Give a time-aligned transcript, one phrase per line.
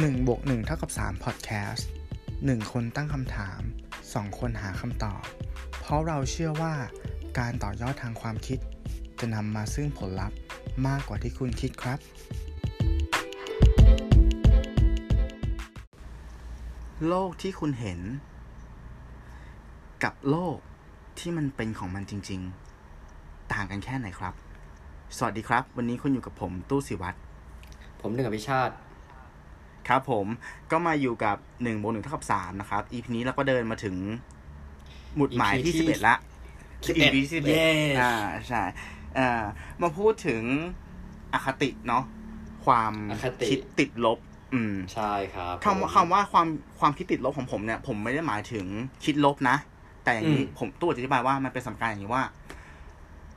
[0.00, 1.82] 1บวก1เท่ากับ3 Podcast
[2.26, 3.60] 1 คนตั้งคำถาม
[4.00, 5.22] 2 คนหาคำตอบ
[5.80, 6.74] เพราะเราเชื่อว่า
[7.38, 8.58] การต่อยอดทางความคิด
[9.20, 10.38] จะนำมาซึ่งผลลัพธ์
[10.86, 11.98] มากกว่าที่คุณคิดครับ
[17.08, 18.00] โลกที่คุณเห็น
[20.04, 20.56] กับโลก
[21.18, 22.40] ที่มันเป็นของมันจริง
[22.96, 24.34] ๆ ต่างกันแค่ไหนครับ
[25.16, 27.16] สวัสดีครับ วันนี้คุณอยู่กับผมตู้สิวัตร
[28.00, 28.74] ผมหนึ่งอภิชาติ
[29.88, 30.26] ครับผม
[30.70, 33.96] ก็มาอยู่กับ1นึ่งบวกหนึ่งเท่ากับสามนะครับ EP นี้เราก็เดินมาถึง
[35.16, 36.16] หมุดหมายที่ EP ที่สิบเอ็ดละ
[36.62, 38.14] 11 EP ที่สิบเอ็ด Yes อ่า
[38.48, 38.62] ใช่
[39.18, 39.42] อ่า
[39.82, 40.42] มาพูดถึง
[41.32, 42.04] อคติเนาะ
[42.64, 44.18] ความอคติคิดติดลบ
[44.54, 46.46] อืมใช่ครับคำว่าคำว่าความ
[46.80, 48.66] ความคิดติดลบของผมเนี่ย ผมไม่ได้หมายถึง
[49.04, 49.56] คิดลบนะ
[50.04, 52.24] แต่อย่างนี้ผมตู้อธิบายว่ามันเป็นสำคัญอย่างนี้ว่า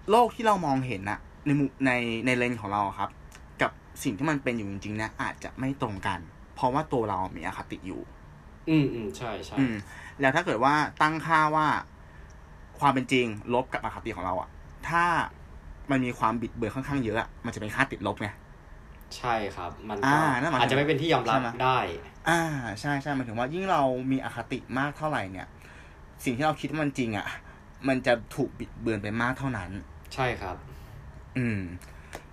[0.10, 1.92] โลกที่เรามองเห็นนะในมุมใน
[2.26, 3.10] ในเลนส์ของเราอะครับ
[3.62, 3.72] กับ
[4.04, 6.20] สิ่งที่มันเป็นอยู่จริงๆเนี่ยอาจจะไม่ตรงกัน
[6.56, 8.02] เพราะว่าตัวเรามีอคติอยู่
[8.70, 9.76] อืมอืมใช่ใช่อืม
[10.20, 11.68] แล้วถ้าเกิดว่าตั้งค่าว่า
[12.80, 14.50] ความเป็นจริงลบกับอคติของเราอะ
[14.90, 15.04] ถ้า
[15.92, 18.28] มันมีความบิดเบือนค่อนข้างเยอะอะมันจะเป็นค่าติดลบไง
[19.18, 21.80] ใช่ครับ มันอ่าก็นั่นหมายถึงอาจจะไม่เป็นที่ยอมรับใช่ไหมได้
[22.30, 22.42] อ่า
[22.82, 25.48] ใช่ใช่หมายถึงว่ายิ่งเรามีอคติมากเท่าไหร่เนี่ย
[26.24, 27.28] สิ่งที่เราคิดว่ามันจริงอะ่ะ
[27.88, 29.72] มันจะถูกบิดเบือนไปมากเท่านั้น
[30.14, 30.56] ใช่ครับ
[31.38, 31.60] อืม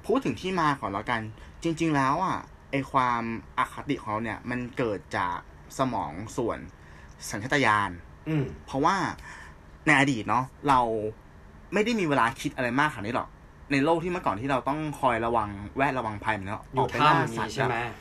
[0.07, 1.21] พูดถึงที่มาก่อนแล้วกัน
[1.63, 2.39] จริง ๆ แล้วอะ
[2.73, 3.23] ไอความ
[3.59, 5.39] อคติของเราเนี่ย มันเกิดจาก
[5.79, 6.59] สมองส่วน
[7.31, 7.91] สัญชาตญาณ
[8.29, 8.97] อืมเพราะว่า
[9.87, 10.81] ในอดีตเนาะเรา
[11.73, 13.29] ไม่ได้มีเวลาคิดอะไรมากขนาดนี้หรอก
[13.73, 17.95] ในโลกที่เมื่อก่อนที่เราต้องคอยระวังแวดระวังภัยเหมือนเนาะอยู่ไปล่าถ้ำสัตนี้ว์ใช่ไหมอะ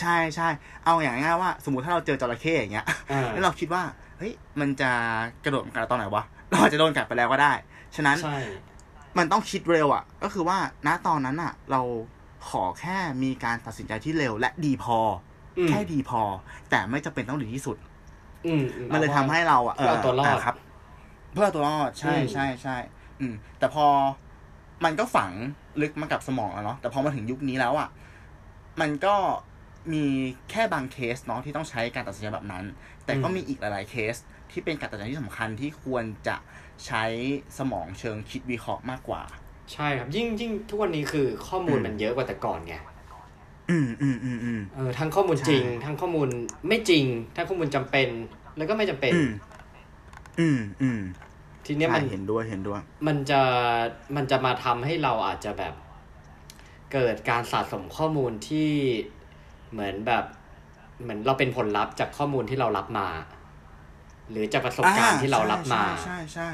[0.00, 0.48] ใช่ใช่
[0.84, 3.82] เอาอย่างง่ายๆว่า สมมติถ้าเราเจอจระเข้อย่างเงี้ยอ่าแล้วเราคิดว่า
[4.18, 4.90] เฮ้ยมันจะ
[5.44, 7.52] กระโดดมากัดเราตอนไหนวะเราอาจจะโดนกัดไปแล้วก็ได้
[7.96, 8.38] ฉะนั้นใช่
[9.18, 11.80] มันต้องคิดเร็วอะ ก็คือว่าณตอนนั้นอะ เรา
[12.48, 14.98] ขอแค่มีการตัดสินใจที่เร็วและดีพอ
[15.58, 16.22] อมแค่ดีพอ
[16.70, 17.76] แต่ไม่จำเป็นต้องดีที่สุด
[18.46, 20.56] อืมอืมันเลยทำให้เราอะเพื่อเอาตัวรอดะครับ
[21.32, 22.76] เพื่อเอาตัวรอดใช่อืมใช่ใช่
[23.20, 23.86] อืม แต่พอ
[24.84, 25.30] มันก็ฝัง
[25.82, 27.88] ลึกมากับสมองแล้วเนาะแต่พอมาถึงยุคนี้แล้วอะ
[28.80, 29.14] มันก็
[29.92, 30.04] มี
[30.50, 32.64] แค่บางเคสเนาะที่ต้องใช้การตัดสินใจแบบนั้น
[33.04, 34.14] แต่ก็มีอีกหลาย ๆ เคส
[34.50, 36.36] ที่เป็นการตัดสินใจที่สำคัญที่ควรจะ
[36.86, 37.04] ใช้
[37.58, 39.22] สมองเชิงคิดวิเคราะห์มากกว่า
[39.72, 42.74] ใช่ครับยิ่งยิ่งทุกวันนี้คือข้อมูลอืมมันเยอะกว่าแต่ก่อนไง
[43.70, 46.28] อืมอืมอืมอืมเออทั้งข้อมูลจริงใช่ทั้งข้อมูล
[46.68, 47.04] ไม่จริง
[47.36, 48.08] ทั้งข้อมูลจำเป็น
[48.56, 49.30] แล้วก็ไม่จำเป็นอืม
[50.40, 51.00] อืมอืม
[51.66, 53.40] ทีเนี้ยใช่มันเห็นด้วยเห็นด้วย มันจะ
[54.16, 55.74] มันจะมาทำให้เราอาจจะแบบ
[56.92, 58.70] เกิดการสะสมข้อมูลที่
[59.72, 60.24] เหมือนแบบ
[61.02, 63.08] เหมือนเราเป็นผลลัพธ์จากข้อมูลที่เรารับมา
[64.30, 66.50] หรือจากประสบการณ์ที่เรารับมา ใช่ใช่ใช่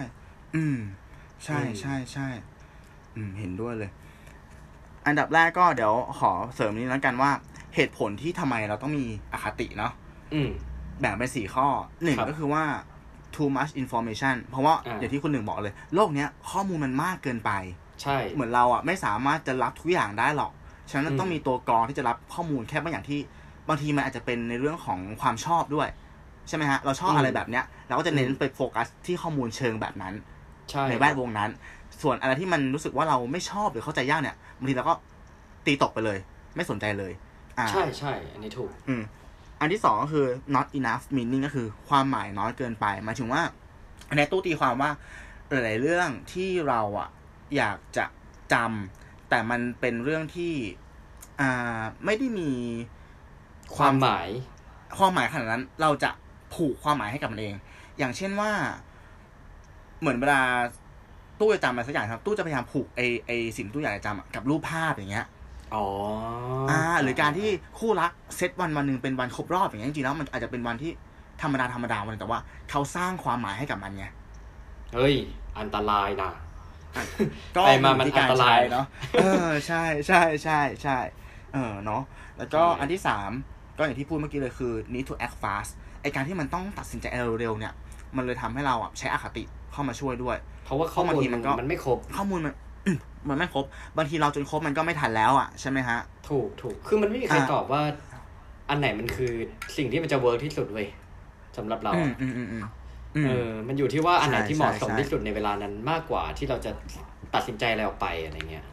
[0.56, 0.78] อืม
[1.44, 2.28] ใช่อืมใช่ใช่
[3.18, 3.90] อืมเห็นด้วยเลย
[5.06, 7.30] อันดับแรกก็เดี๋ยวขอเสริมนี้แล้วกันว่า
[7.74, 9.92] เหตุผลที่ทำไมเราต้องมีอคติเนาะ
[10.34, 10.50] อืม
[11.00, 11.66] แบ่งเป็นสี่ข้อ
[12.04, 12.64] หนึ่งครับก็คือว่า
[13.34, 17.50] too much information เพราะว่าอ่าอย่างที่คุณหนึ่งบอกเลย โลกเนี้ยข้อมูลมันมากเกินไป
[18.02, 20.52] ใช่ เหมือนเราอะไม่สามารถจะรับทุกอย่างได้หรอก
[20.90, 23.20] ฉะนั้นอืมต้องมีตัวกรองที่จะรับข้อมูลแค่บางอย่างที่
[23.68, 25.88] บางทีมันอาจจะเป็นในเรื่องของความชอบด้วย
[26.48, 30.14] ใช่ไหมฮะ เราชอบอะไรแบบเนี้ย เราก็จะเน้นไปโฟกัสที่ข้อมูลเชิงแบบนั้น
[30.70, 31.50] ใช่ในแวดวงนั้น
[32.03, 34.94] ส่วนอะไรที่มันรู้สึกว่าเราไม่ชอบหรือเข้าใจยากเนี่ยบางทีเราก็
[35.66, 36.19] ตีตกไปเลย
[36.56, 37.12] ไม่สนใจเลย
[37.59, 39.03] อ่าใช่ใช่อันนี้ถูก อืม
[39.60, 43.43] อันที่สองก็คือ not enough meaning ก็คือความหมายน้อยเกินไปหมายถึงว่า
[44.16, 44.91] ในตู้ตีความว่า
[45.50, 47.09] หลายๆเรื่องที่เราอะ
[47.56, 48.04] อยากจะ
[48.53, 50.54] จำแต่มันเป็นเรื่องที่
[51.41, 52.50] อ่าไม่ได้มี
[53.77, 54.28] ความหมาย
[54.98, 56.10] ความหมายขนาดนั้น เราจะ
[56.54, 57.54] ผูกความหมายให้กับมันเอง
[57.98, 58.50] อย่างเช่นว่า
[60.00, 60.43] เหมือนเวลา
[61.41, 65.26] ตู้จะจำอะไรสักอย่างครับ ตู้จะพยายามผูกไอไอสิ่งที่ตู้อยากจะจำอะกับรูปภาพอย่างเงี้ย
[65.75, 65.87] อ๋อ
[66.71, 70.91] อ่า หรือการที่คู่รักเซตวันวันหนึ่งเป็นวันครบรอบอย่างเงี้ยจริงๆแล้วมันอาจจะเป็นวันที่
[71.43, 72.41] ธรรมดาธรรมดาวันหนึงแต่ว่า
[72.71, 74.06] เขาสร้างความหมายให้กับมันไง
[74.94, 75.15] เฮ้ย
[75.59, 76.31] อันตรายนะ
[77.56, 78.87] ก็ไปมามันที่กอันตรายใช้เนาะ
[79.21, 80.98] เออใช่ใช่ใช่ใช่
[81.54, 82.03] เออเนาะ
[82.39, 83.30] แล้วก็ใช่อันที่สาม
[83.78, 85.71] ก็อย่างที่พูดเมื่อกี้เลยคือ need to act fast
[86.03, 87.07] ไอการที่มันต้องตัดสินใจ
[87.41, 87.72] เร็วๆเนี่ย
[88.16, 89.42] มันเลยทำให้เราอะใช้อคติ
[89.72, 90.36] เข้ามาช่วยด้วย
[90.68, 92.54] เพราะว่าข้อเพราะบางมูลทีมันก็มันไม่ครบ ข้อมูลมัน
[92.86, 92.98] อืม
[93.28, 93.65] มันไม่ครบ
[93.97, 95.98] บางทีเราจนครบมันก็ไม่ทันแล้วอะใช่ไหมฮะ
[96.28, 97.82] ถูกถูกคือมันไม่มีใครอ่าตอบว่า
[98.70, 99.32] อันไหนมันคือ
[99.76, 100.86] สิ่งที่มันจะเวิร์กที่สุดเว้ย
[101.56, 102.65] สำหรับเราอืมอะอืมอืมอืม
[103.15, 106.71] อืมเออ มันอยู่ที่ว่าอันไหนใช่ที่เหมาะสมใช่ที่สุดในเวลานั้นมากกว่าที่เราจะ
[107.34, 108.64] ตัดสินใจอะไรออกไปอะไรเงี้ย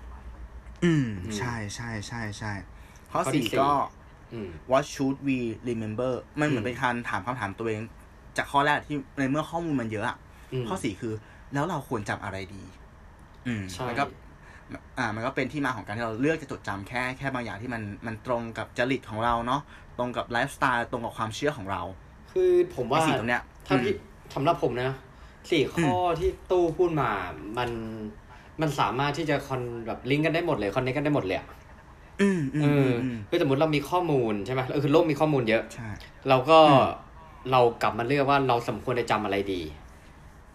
[0.83, 2.53] อืมอืมใช่ใช่ใช่ใช่
[3.11, 3.69] ข้อข้อที่สี่สี่ก็
[4.33, 5.37] อืม what should we
[5.69, 7.81] remember มันเหมือนอืมเป็นการถามคำถามตัวเอง
[8.37, 10.17] จากข้อแรกที่ในเมื่อข้อมูลมันเยอะอะ
[10.53, 11.13] อืมข้อสี่คือ
[11.53, 12.63] แล้วเราควรจำอะไรดี
[13.47, 14.03] อืมใช่แล้วก็
[14.97, 19.61] อ่า มันก็เป็นที่มาของการที่เราเลือกจะจดจำแค่แค่บางอย่างที่มันมันตรงกับจริตของเราเนาะ
[19.97, 21.81] ตรงกับไลฟ์สไตล์ตรงกับความเชื่อของเรา
[22.31, 23.93] คือผมว่าไอ้สิ่งตรงเนี้ยถ้าพี่
[24.35, 24.91] สำหรับผมนะ
[25.51, 27.09] สี่ข้อที่ตู้พูดมา
[27.57, 27.69] มัน
[28.61, 31.47] มันสามารถที่จะคอนแบบลิงก์กันได้หมดเลยคอนเนคกันได้หมดเลยอะ
[32.21, 35.89] อืมอืเอมออืมคือสมมติเรามีข้อมูลใช่ไหมเออคือโลกมีข้อมูลเยอะใช่
[36.29, 36.85] เราก็อืม
[37.51, 39.61] เรากลับมาเลือกว่าเราสมควรจะจำอะไรดี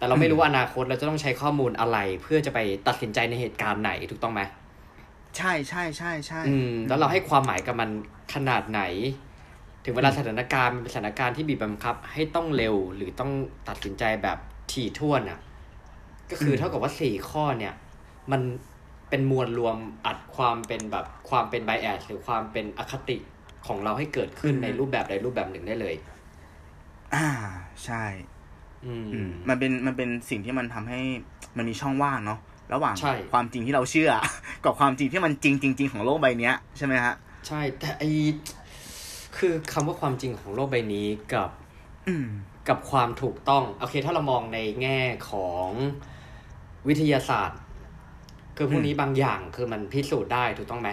[0.00, 2.58] แต่เราไม่รู้ว่าอนาคตเราจะต้องใช้ข้อมูลอะไร เพื่อจะไป
[2.88, 4.42] ตัดสินใจในเหตุการณ์ไหนถูกต้องไหม
[5.36, 7.90] ใช่ใช่ใช่ใช่อืมแล้วเราให้ความหมายกับมัน
[8.34, 8.82] ขนาดไหน
[9.84, 13.30] ถึงเวลาสถานการณ์มันเป็นสถานการณ์ที่บีบบังคับ ให้ต้องเร็วหรือต้อง
[13.68, 14.38] ตัดสินใจแบบ
[14.72, 15.38] ถี่ถ้วนอะ
[16.30, 17.74] ก็คือเท่ากับว่าสี่ข้อเนี่ย
[18.32, 18.40] มัน
[19.10, 19.76] เป็นมวลรวม
[20.06, 23.16] อัดความเป็นแบบความเป็นไบแอสหรือความเป็นอคติ
[23.66, 25.94] ของเราให้เกิดขึ้นในรูปแบบใดรูปแบบหนึ่งได้เลย
[27.14, 27.28] อ่า
[27.84, 28.29] ใช่อื
[29.02, 31.00] มอืมมันเป็นมันเป็นสิ่งที่มันทำให้
[31.56, 32.38] มันมีช่องว่างเนาะ
[32.74, 34.10] ระหว่างใช่ความจริงที่เราเชื่อ
[34.64, 37.14] กับความจริงที่มันจริงจริงๆของโลกใบเนี้ยใช่ไหมฮะ
[37.46, 38.02] ใช่แต่ไอ
[39.36, 41.50] คือคำว่าความจริงของโลกใบนี้กับ
[42.08, 42.26] อืม
[42.68, 45.00] กับความถูกต้องโอเค ถ้าเรามองในแง่
[45.30, 45.68] ของ
[46.88, 47.60] วิทยาศาสตร์
[48.56, 50.90] คือพวกนี้บางอย่างคือมันพิสูจน์ได้ถูกต้องไหม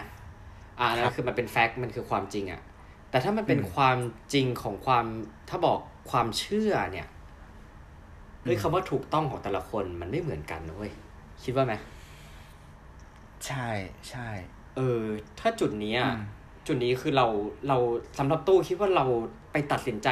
[0.80, 2.62] อ่าอันนั้นคือมันเป็นแฟกต์มันคือความจริงอะ
[3.10, 3.98] แต่ถ้ามันเป็นอืมความ
[4.34, 5.06] จริงของความ
[5.50, 5.80] ถ้าบอก
[6.12, 7.08] ความเชื่อเนี่ย
[8.48, 10.94] เฮ้ยอืมคำว่าถูกต้องของแต่ละคนมันไม่เหมือนกันนะเว้ย
[11.44, 11.74] คิดว่าไหม
[13.46, 13.68] ใช่
[14.10, 14.28] ใช่
[14.76, 15.04] เออ
[15.40, 16.24] ถ้าจุดนี้อะอืม
[16.68, 17.28] จุดนี้คือเรา
[17.68, 17.78] เรา
[18.20, 19.06] สำหรับตู้คิดว่าเรา
[19.52, 20.10] ไปตัดสินใจ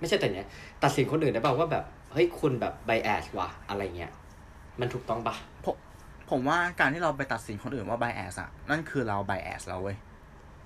[0.00, 0.48] ไม่ใช่แต่เนี้ย
[0.82, 4.12] ตัดสินคนอื่นได้เปล่าว่าแบบเฮ้ยคุณแบบไบแอสว่ะอะไรเงี้ย
[4.80, 5.34] มันถูกต้องปะ
[5.64, 5.76] ผม
[6.30, 9.96] ผมว่าการที่เราไปตัดสินคนอื่นว่า bias อะนั่นคือเรา bias แล้วเว้ย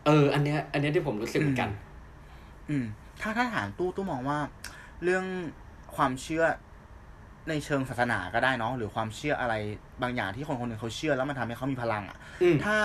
[0.06, 1.70] เออ อันเนี้ย อันเนี้ยที่ผมรู้สึกเหมือนกัน
[2.68, 2.84] อืม
[3.20, 4.38] ถ้าถ้าถามตู้ตู้มองว่า
[5.02, 5.24] เรื่อง
[5.96, 6.44] ความเชื่อ
[7.48, 9.54] ในเชิงศาสนาก็ได้เนาะหรือความเชื่ออะไร
[10.02, 12.76] บางอย่างที่คนคนหนึ่งเขาเชื่อแล้วมันทำให้เขามีพลังอะอืมถ้า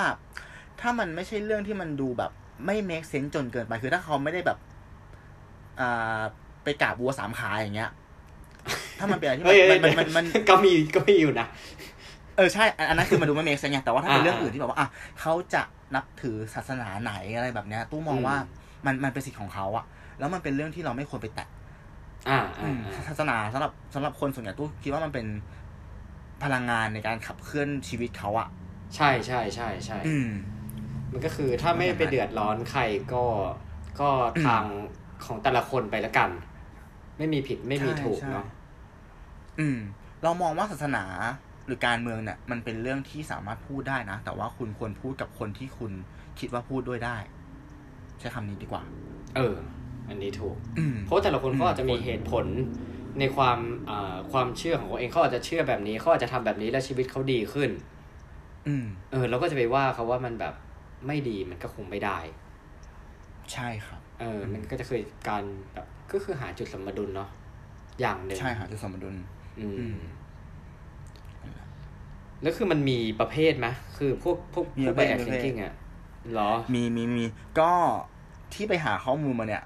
[0.82, 2.32] ถ้ามันไม่ใช่เรื่องที่มันดูแบบ
[2.66, 4.58] ไม่ make sense จนเกินไปคือถ้าเขาไม่ได้แบบ
[5.80, 6.22] อ่า
[6.64, 7.92] ไปกราบวัวสามขาอย่างเงี้ย
[9.00, 11.48] ถ้ามันเป็นอะไรที่เฮ้ยเฮ้มัยนมันมันมันก็มีก็มีอยู่นะ
[12.38, 14.88] เออใช่ อันอันนั้นคือมันดูไม่ make sense ไงแต่ว่าถ้าเป็นอ่าเรื่องอื่นที่แบบว่าอะ
[15.20, 15.62] เขาจะ
[15.96, 18.38] นับถือศาสนาไหนอะไรแบบเนี้ยตู้มองอืมว่า
[18.86, 19.86] มันมันเป็นสิทธิ์ของเขาอะ
[20.20, 21.48] แล้วมันเป็นเรื่องที่เราไม่ควรไปแตะ
[22.30, 25.26] อ่าอือ่ามอ่าศาสนาสำหรับสำหรับคนส่วนใหญ่ตู้คิดว่ามันเป็น
[26.44, 28.48] พลังงานในการขับเคลื่อนชีวิตเขาอะ
[28.96, 30.30] ใช่ใช่ใช่ใช่อืม
[31.12, 32.82] มันก็คือถ้าไม่ไปเดือดร้อนใคร
[33.14, 33.24] ก็
[34.00, 34.10] ก็
[34.46, 34.64] ทาง
[35.26, 36.30] ของแต่ละคนไปละกัน
[37.18, 38.46] ไม่มีผิดไม่มีใช่ถูกใช่เนาะ
[39.60, 39.78] อืม
[40.24, 41.06] เรามองว่าศาสนา
[41.68, 45.92] หรือการเมืองเนี่ย มันเป็นเรื่องที่สามารถพูดได้นะ แต่ว่าคุณควรพูดกับคนที่คุณ
[46.40, 47.18] คิดว่าพูดด้วยได้
[48.20, 48.84] ใช้คำนี้ดีกว่า
[49.36, 49.56] เออ
[50.10, 52.46] อันนี้ถูกอืมเพราะว่าแต่ละคนอืมเขาอาจจะมีเหตุผล
[53.20, 53.60] ในความ
[53.90, 57.70] อ่าความเชื่อของเขาเองเขาอาจจะเชื่อแบบนี้เขาอาจจะทำแบบนี้แล้วชีวิตเขาดีขึ้น
[58.68, 60.54] อืม เออเราก็จะไปว่าเขาว่ามันแบบ
[61.08, 62.20] ไม่ดีมันก็คงไม่ได้
[63.54, 65.44] ใช่ครับ เออ มันก็จะคือการ
[65.74, 67.30] แบบก็คือหาจุดสมดุลเนาะ
[68.02, 69.16] อย่างหนึ่งใช่ค่ะจะสมดุล
[69.60, 70.00] อือืมม
[72.42, 73.68] แล้วคือมันมีประเภทไหม
[73.98, 75.74] คือพวกพวกมีพวกประไบเภทแอดมีประทิเภทงกิ้งอะ
[76.32, 77.26] เหรอ มีมีมี
[77.60, 77.72] ก็
[78.54, 79.64] ที่ไปหาข้อมูลมาเนี่ย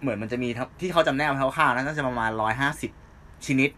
[0.00, 2.90] เหมือนมันจะมีทั้งที่เขาจำแนกมาคร่าวๆนะน่าจะประมาณร้อยห้าสิบ
[3.46, 3.70] ชนิด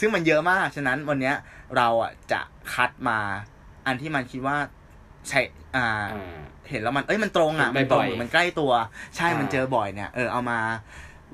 [0.00, 1.34] ซึ่งมันเยอะมาก ฉะนั้นวันเนี้ย
[1.76, 2.40] เราอะจะ
[2.74, 3.18] คัดมา
[3.86, 4.56] อันที่มันคิดว่า
[5.28, 5.40] ใช่
[5.76, 6.40] อ่าอ่า
[6.70, 8.72] เห็นแล้วมันเอ้ยมันตรงอะเห็นมันตรงบ่อยๆหรือมันใกล้ตัว
[9.16, 10.58] ใช่อ่ามัมันเจอบ่อยเนี่ยเออเอามา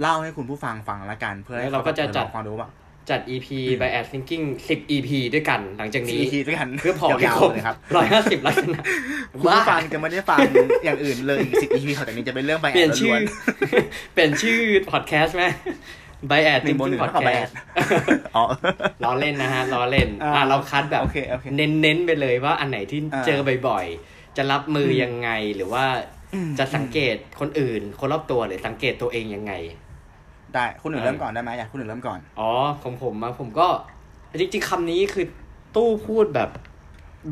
[0.01, 2.69] เล่าให้คุณผู้ฟังฟังละกัน เพื่อให้แล้วเราก็จะขจัดลองความรู้ว่า
[3.11, 8.81] จัด EP อืม by ad thinking 10 EP ด้วยกัน หลังจากสี่นี้ทีด้วยกันเพื่อพอให้ยาวครบๆเลยครับร้อยห้าสิบลักษณะ
[9.33, 10.39] คุณผู้ฟังจะไม่ได้ฟัง
[10.85, 13.23] อย่างอื่นเลยอีกสิบ EP ต่อจากนี้จะเป็นเรื่องไปเปลี่ยนชื่อล้วน
[14.13, 14.59] เปลี่ยนชื่อ
[14.91, 15.45] พอดแคสต์ไหม
[16.31, 17.59] by ad หนึ่งบนห thinking นึ่งเท่ากับ by podcast ad
[18.37, 18.45] อ๋อ
[19.05, 23.39] ล้อเล่นนะฮะล้อเล่นอ่าอ่าเราคัดแบบโอเคโอเคเน้นๆไปเลยว่าอันไหนที่อ่าเจอ
[23.69, 25.85] บ่อยๆ จะรับมือยังไงหรือว่า
[26.35, 29.53] อืมจะสังเกตคนอื่น คนรอบตัวหรือสังเกตตัวเองยังไง
[30.55, 32.51] ได้คุณหนึ่งเออเริ่มก่อนได้ไหมอยากคุณหนึ่งเริ่มก่อน อ๋อ
[32.83, 33.69] ของผมอะผมก็
[34.41, 35.27] จริงๆคำนี้คือ
[35.77, 36.51] ตู้พูดแบบ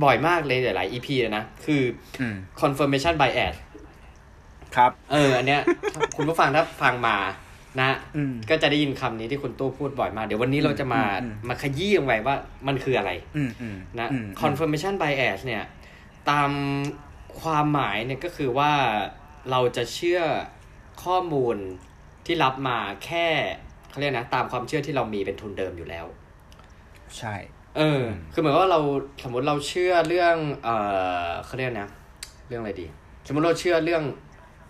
[0.03, 1.83] บ่อยมากเลยหลายๆ EP เลยนะ คือ
[2.21, 3.55] อืม confirmation bias
[4.77, 5.61] ครับ เออ อันเนี้ย
[6.17, 7.17] คุณผู้ฟังถ้าฟังมา
[7.81, 15.65] นะอืมก็จะได้ยินคำนี้ที่คุณตู้พูดบ่อยมาก เดี๋ยววันนี้เราจะมาอืมอืมมาขยี้ลงไปว่ามันคืออะไรอืมอืมนะอืม confirmation bias เนี่ย
[16.31, 16.51] ตาม
[17.41, 18.73] ความหมายเนี่ยก็คือว่า
[19.51, 20.21] เราจะเชื่อ
[21.05, 21.57] ข้อมูล
[22.27, 23.27] ที่รับมาแค่
[23.91, 26.07] เขาเรียกนะ ตามความเชื่อที่เรามีเป็นทุนเดิมอยู่แล้ว
[27.19, 27.35] ใช่
[27.77, 28.03] เออ
[28.33, 28.81] คือเหมือนว่าเรา
[29.25, 30.69] สมมติเราเชื่อเรื่อง เอ
[31.29, 31.89] อเขาเรียกนะ
[32.49, 32.87] เรื่องอะไรดี
[33.27, 34.03] สมมติเราเชื่อเรื่อง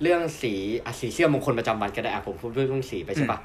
[0.02, 3.38] เรื่องสีอะสีเชื่อมงคลประจำวันก็ได้อะผมพูดเรื่องสีไปใช่ปะ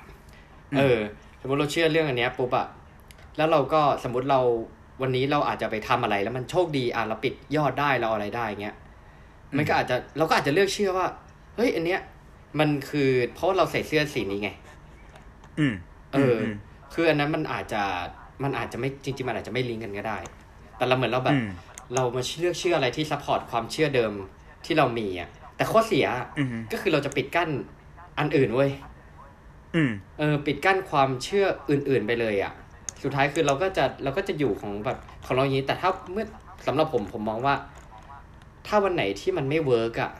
[0.73, 0.99] อืมเออ
[1.41, 2.67] สมมติเราเชื่อเรื่องอันเนี้ยปุ๊บอะ
[3.37, 4.39] แล้วเราก็สมมติเรา
[5.01, 8.75] วันนี้เราอาจจะไปทำอะไรแล้วมันโชคดีอะเราปิดยอดได้เราอะไรได้เงี้ย
[9.57, 11.07] มันก็อาจจะเราก็อาจจะเลือกเชื่อว่า
[11.55, 12.01] เฮ้ยอันเนี้ย
[12.59, 14.49] มันคือเพราะเราใส่เสื้อสีนี้ไง
[15.59, 15.73] อืม
[16.13, 16.43] เอออ
[16.93, 17.83] คืออันนั้นมันอาจจะ
[18.43, 20.17] มันอาจจะไม่จริงๆมันอาจจะไม่ลิงก์กันก็ได้
[20.77, 21.49] แต่เราเหมือนเราแบบอืม
[21.95, 24.11] เรามาเลือกเชื่ออะไรที่ support ความเชื่อเดิม
[24.65, 26.05] ที่เรามีอะ แต่ข้อเสีย
[26.37, 27.49] อืมก็คือเราจะปิดกั้น
[28.19, 28.71] อันอื่นเว้ย
[29.75, 32.53] อืมเออ ปิดกั้นความเชื่ออื่น ๆไปเลยอะ
[33.03, 36.25] สุดท้ายคือเราก็จะเราก็จะอยู่ของแบบของเราอย่างนี้ แต่ถ้าเมื่อ
[36.67, 37.55] สำหรับผมผมมองว่า
[38.67, 40.11] ถ้าวันไหนที่มันไม่ work อะ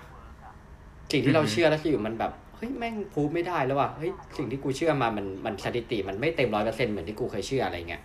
[1.12, 8.02] สิ่งที่เราอือฮึเชื่อแล้วที่อยู่มันแบบเฮ้ยแม่งพูดไม่ได้แล้วว่ะเฮ้ยสิ่งที่กูเชื่อมามันมันสถิติมันไม่เต็มร้อยเปอร์เซ็นเหมือนที่กูเคยเชื่ออะไรเงี้ย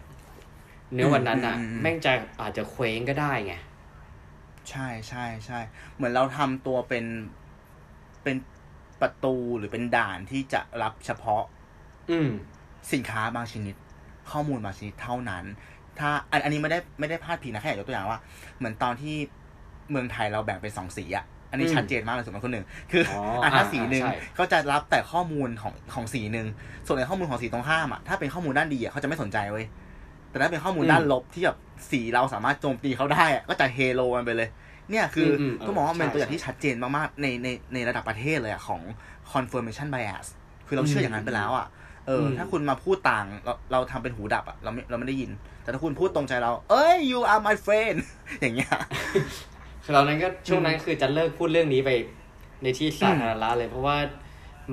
[0.92, 3.54] เนื้อวันนั้นอะ แม่งจะอาจจะเคว้งก็ได้ไง
[4.70, 5.58] ใช่ใช่ใช่
[5.94, 7.04] เหมือนเราทำตัวเป็น
[8.22, 8.36] เป็น
[9.00, 11.44] ประตูหรือเป็นด่านที่จะรับเฉพาะ
[12.10, 12.30] อืม
[12.92, 13.75] สินค้าบางชนิด
[14.30, 15.44] ข้อมูลบางชนิดเท่านั้น
[15.98, 18.20] ถ้าอันอันนี้ไม่ได้ไม่ได้พลาดพิงนะแค่ยกตัวอย่างว่า
[18.58, 19.16] เหมือนตอนที่
[19.90, 26.46] เมืองไทยเราแบ่งเป็นสองสีอะ อันนี้อืมชัดเจนมากเลยสมมติคนหนึ่งคืออออะถ้าอ่าสีหนึ่งใช่ก็จะรับแต่ข้อมูลของของสีหนึ่ง
[26.86, 29.66] ส่วนในข้อมูลของสีตรงข้ามอะถ้าเป็นข้อมูลด้านดีอะเขาจะไม่สนใจเว้ย
[30.30, 31.58] แต่ถ้าเป็นข้อมูลด้านลบที่แบบ
[31.90, 34.48] สีเราสามารถโจมตีเขาได้อะก็จะเฮโลมันไปเลย
[34.90, 38.80] เนี่ยคืออมอืมต้องมองว่ามันเป็นใช่ตัวอย่างที่ชัดเจนมากๆในในในระดับประเทศเลยอะของ
[39.32, 40.26] confirmation bias
[40.66, 41.66] คือเราเชื่ออย่างนั้นไปแล้วอะ
[42.06, 45.30] เอออมถ้าคุณมาพูดต่างเราเราทำเป็นหูดับอะเราไม่เราไม่ได้ยิน
[45.62, 47.98] แต่ถ้าคุณพูดตรงใจเรา เอ้ย you are my friend
[48.40, 48.70] อย่างเงี้ย
[49.88, 51.90] คือเรานั้นก็ช่วงนั้นคือจะเลิกพูดเรื่องนี้ไป
[52.62, 53.96] ในที่สาธารณะเลย เพราะว่า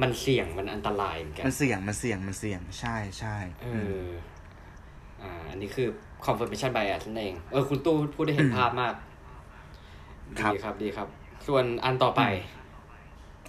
[0.02, 3.68] มันเสี่ยงมันอันตรายเหมือนกันมันเสี่ยงมันเสี่ยงมันเสี่ยงใช่ใช่เอ
[4.04, 4.06] อ
[5.22, 5.88] อ่า อันนี้คือ
[6.26, 8.94] confirmation bias นั่นเอง เออ คุณตู้พูดได้เห็นภาพมาก
[10.38, 11.08] ดีครับดีครับ
[11.48, 12.22] ส่วนอันต่อไป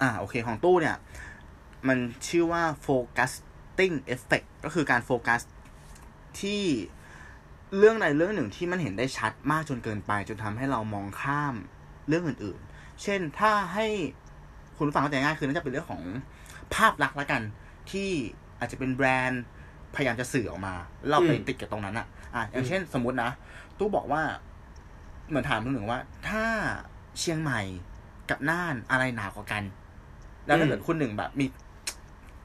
[0.01, 0.97] อ่า โอเค ของตู้เนี่ย
[1.87, 5.41] มันชื่อว่า focusing effect ก็คือการโฟกัส
[6.41, 6.63] ที่
[7.77, 11.55] เรื่องใดเรื่องหนึ่งที่มันเห็นได้ชัดมากจนเกินไป จนทำให้เรามองข้าม
[12.07, 13.87] เรื่องอื่นๆ เช่นถ้าให้
[14.77, 16.03] คุณฟังเข้าใจง่ายคือน่าจะเป็นเรื่องของ
[16.73, 17.41] ภาพลักษณ์ละกัน
[17.91, 18.09] ที่
[18.59, 19.43] อาจจะเป็นแบรนด์
[19.95, 20.73] พยายามจะสื่อออกมา
[21.09, 23.29] เราไปติดกับตรงนั้นอะอะอย่างเช่นสมมุตินะ
[23.77, 24.21] ตู้บอกว่า
[25.29, 26.45] เหมือนถามคุณหนึ่งว่า ถ้า
[27.19, 27.61] เชียงใหม่
[28.29, 29.63] กับน่านอะไรหนาวกว่ากัน
[30.45, 31.45] แล้วถ้าเกิดคุณหนึ่งแบบมี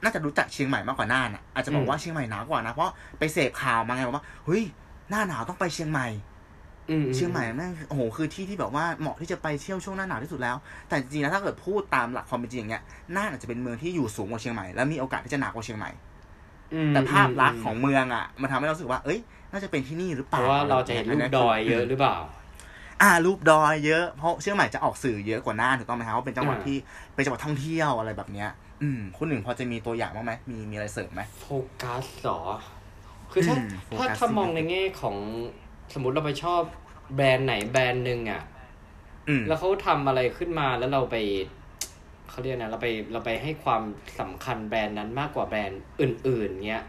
[0.03, 4.63] น่าจะรู้จักเชียงใหม่มากกว่าน่านอะอาจจะบอกว่าเชียงใหม่หนาวกว่านะเพราะไปเสพข่าวมาไงบอกว่าเฮ้ย
[5.11, 6.07] หน้าหนาวต้องไปเชียงใหม่
[6.89, 10.55] อืมเชียงใหม่แม่งโอ้โหคือที่ที่แบบว่าเหมาะที่จะไปเที่ยวช่วงหน้าหนาวที่สุดแล้ว
[10.87, 12.83] แต่จริงๆนะถ้าเกิดพูดตามหลักความเป็นจริงอย่างเงี้ย
[13.15, 15.91] น่านอาจจะเป็นเมืองที่อยู่สูงกว่าเชียงใหม่และมีโอกาสที่จะหนาวกว่าเชียงใหม่
[16.73, 19.19] อืมแต่ภาพลักษณ์ของเมืองอะ มันทำให้เรารู้สึกว่า เอ้ย
[19.51, 22.17] น่าจะเป็นที่นี่หรือเปเพล่าราะว่าเราจะเห็นรูปดอยเยอะหรือเปล่า
[23.01, 26.77] อ่า รูปดอยเยอะเพราะเชียงใหม่จะออกสื่อเยอะกว่าน่านถูกต้องไหมครับว่าเป็นจังหวัดอ่าที่
[27.15, 28.49] เป็นจังหวัดท่องเที่ยวอะไรแบบเนี้ย
[28.83, 31.47] อืมคุณหนึ่งพอจะมีตัวอย่างบ้างไหมมีมีอะไรเสริมไหมโฟ
[31.81, 32.41] กัสเหรอ
[33.31, 35.17] คือถ้าอืมถ้า focusing ถ้ามองในแง่ของ
[35.93, 36.61] สมมติเราไปชอบ
[37.15, 38.41] แบรนด์ไหนแบรนด์หนึ่งอะ
[39.27, 41.15] อืมแล้วเขาทำอะไรขึ้นมาแล้วเราไป
[42.29, 43.81] เขาเรียกนะเราไปเราไปให้ความ
[44.19, 46.83] สำคัญแบรนด์นั้นมากกว่าแบรนด์อื่น ๆ เงี้ย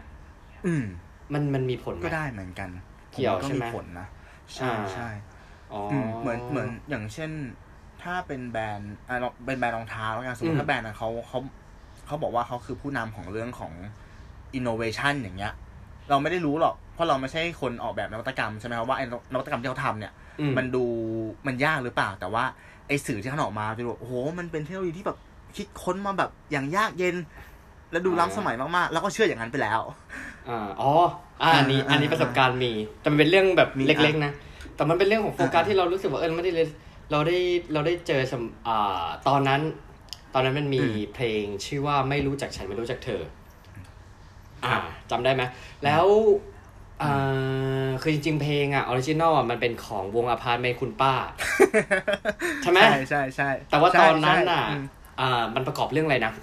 [0.67, 0.85] อืม
[1.33, 2.69] มันมันมีผลไหมก็ได้เหมือนกัน
[3.11, 4.07] เกี่ยวผาใช่ไหมผลนะ
[4.55, 5.09] ใช่อ่าใช่
[5.73, 7.31] อ๋ออืมเหมือนเหมือนอย่างเช่น
[8.03, 11.39] ถ้าเป็นแบรนด์อ่าเป็นแบรนด์รองเท้าแล้วกันสมมอืติมถ้าแบรนด์นั้นเขาเขา
[12.07, 13.73] เขาบอกว่าเขาคือผู้นำของเรื่องของ
[14.57, 15.53] innovation อย่างเงี้ย
[16.09, 20.85] เราไม่ได้รู้หรอก เพราะเราไม่ใช่คนออกแบบนวัตกรรมใช่ไหมครับว่าไอ้นวัตกรรมที่เขาทำเนี่ยอืมมันดู
[21.47, 22.43] มันยากหรือเปล่า แต่ว่า
[22.87, 25.17] ไอ้สื่อที่เขาออกมาจะดูแบบโอ้โหมันเป็นเทคโนโลยีที่แบบ
[25.57, 27.15] คิดค้นมาแบบอย่างยากเย็น
[27.91, 29.81] และดูล้ำสมัยมากๆ แล้วก็เชื่ออย่างนั้นไปแล้ว
[30.49, 30.91] อ่าอ๋อ
[31.41, 34.31] อ่าอันนี้อ่าอันนี้ประสบการณ์มี แต่มันเป็นเรื่องแบบมีเล็ก ๆ นะ
[34.75, 36.67] แต่มันเป็นเรื่องของโฟกัสอ่าที่เรารู้สึกว่าเออไม่ได้เลย
[37.11, 37.37] เราได้
[37.73, 39.61] เราได้เจอสมอ่าตอนนั้น
[40.33, 40.83] ตอนนั้นมันมี
[41.13, 43.42] เพลงชื่อว่าไม่รู้จักฉันไม่รู้จักเธออ่า
[45.11, 45.43] จำได้ไหม
[45.85, 46.05] แล้ว
[47.03, 51.13] อ่าคือจริงๆ เพลงอะ original อะมันเป็นของวงอพาร์ตเมนต์คุณป้า
[52.61, 54.83] ใช่ไหมใช่ใช่ใช่แต่ว่าใช่ตอนนั้นอะใช่ม
[55.21, 56.33] อ่ามันประกอบเรื่องอะไรนะ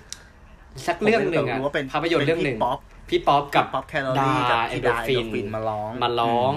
[0.87, 2.79] สักเรื่องหนึ่งอะผมไม่รู้ว่าเป็นภาพยนตร์เรื่องหนึ่งเป็นพี่ป๊อป
[3.11, 6.55] พี่ป๊อปกับป๊อปแคลอดารี่กับเอที่นโดดาฟินเอนโดฟินมาร้องมาร้อง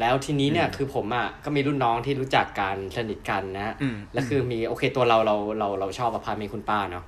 [0.00, 7.04] แล้วทีนี้เนี่ยอืมคือผมอะก็มีรุ่นน้องที่รู้จักกันสนิทกันนะอืมแล้วคือมีโอเคตัวเราเราเราเราชอบอพาร์ตเมนต์คุณป้าเนาะ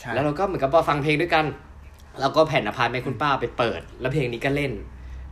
[0.00, 1.44] ใช่แล้วเราก็เหมือนกับว่าฟังเพลงด้วยกัน
[2.20, 4.72] แล้วก็แผ่นอพาร์ตเมนต์คุณป้าไปเปิด แล้วเพลงนี้ก็เล่น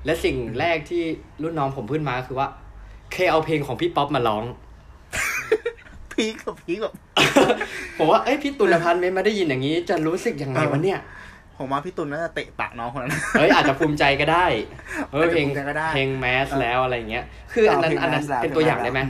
[0.04, 1.02] และสิ่งแรกที่
[1.42, 2.48] รุ่นน้องผมพูดมาก็คือว่า
[3.12, 4.44] เคเอาเพลงของพี่ป๊อปมาร้อง
[6.12, 6.94] พีคกับพีคแบบ
[7.98, 11.00] ผมว่าเอ้ยพี่ตุลพันธ์ไม่มาได้ยินอย่างนี้ จะรู้สึกยังไงวะเนี่ย
[11.58, 14.46] ผมว่าพี่ตุลน่าจะเตะปากน้องคนนั้นเอ้ยอาจจะภูมิใจก็ได้
[15.12, 19.06] เออเพลงอาจจะภูมิใจก็ได้เพลงแมสแล้วอะไรเงี้ย คืออันนั้นอันนั้นเป็นตัวอย่างได้ไหมม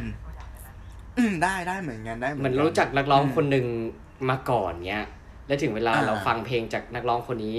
[1.19, 3.67] อืมได้ได้เหมือนกันได้ เหมือนรู้จักนักร้องคนหนึ่ง
[4.31, 5.07] มาก่อนเงี้ย
[5.47, 7.57] แล้วถึงเวลาอ่าเราฟังเพลงจากนักร้องคนนี้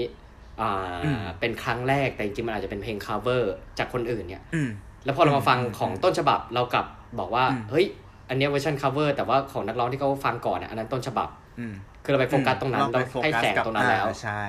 [0.60, 0.70] อ่า
[1.04, 3.42] อืมเป็นครั้งแรกแต่จริงๆมันอาจจะเป็นเพลง cover
[3.78, 4.70] จากคนอื่นเนี่ยอืม
[5.04, 6.86] แล้วพอเรามาฟังอืมของต้นฉบับเรากลับ
[7.18, 7.86] บอกว่าอืมเฮ้ย
[8.28, 11.74] อันเนี้ยเวอร์ชัน cover แต่ว่าของนักร้องที่เขาฟังก่อนอะอันนั้นต้นฉบับอืม
[12.04, 14.42] คือเราไปโฟกัสตรงนั้นเราเราไปโฟให้กัสแสงกับตรงนั้นแล้วอ่าใช่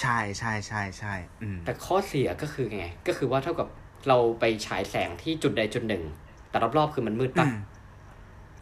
[0.00, 3.68] ใช่ใช่ใช่ใช่อืมแต่ข้อเสียก็คือไง ก็คือว่าเท่ากับ
[4.08, 6.02] เราไปฉายแสงที่จุดใดจุดหนึ่ง
[6.50, 7.54] แต่รอบๆคือมันมืดอืปะม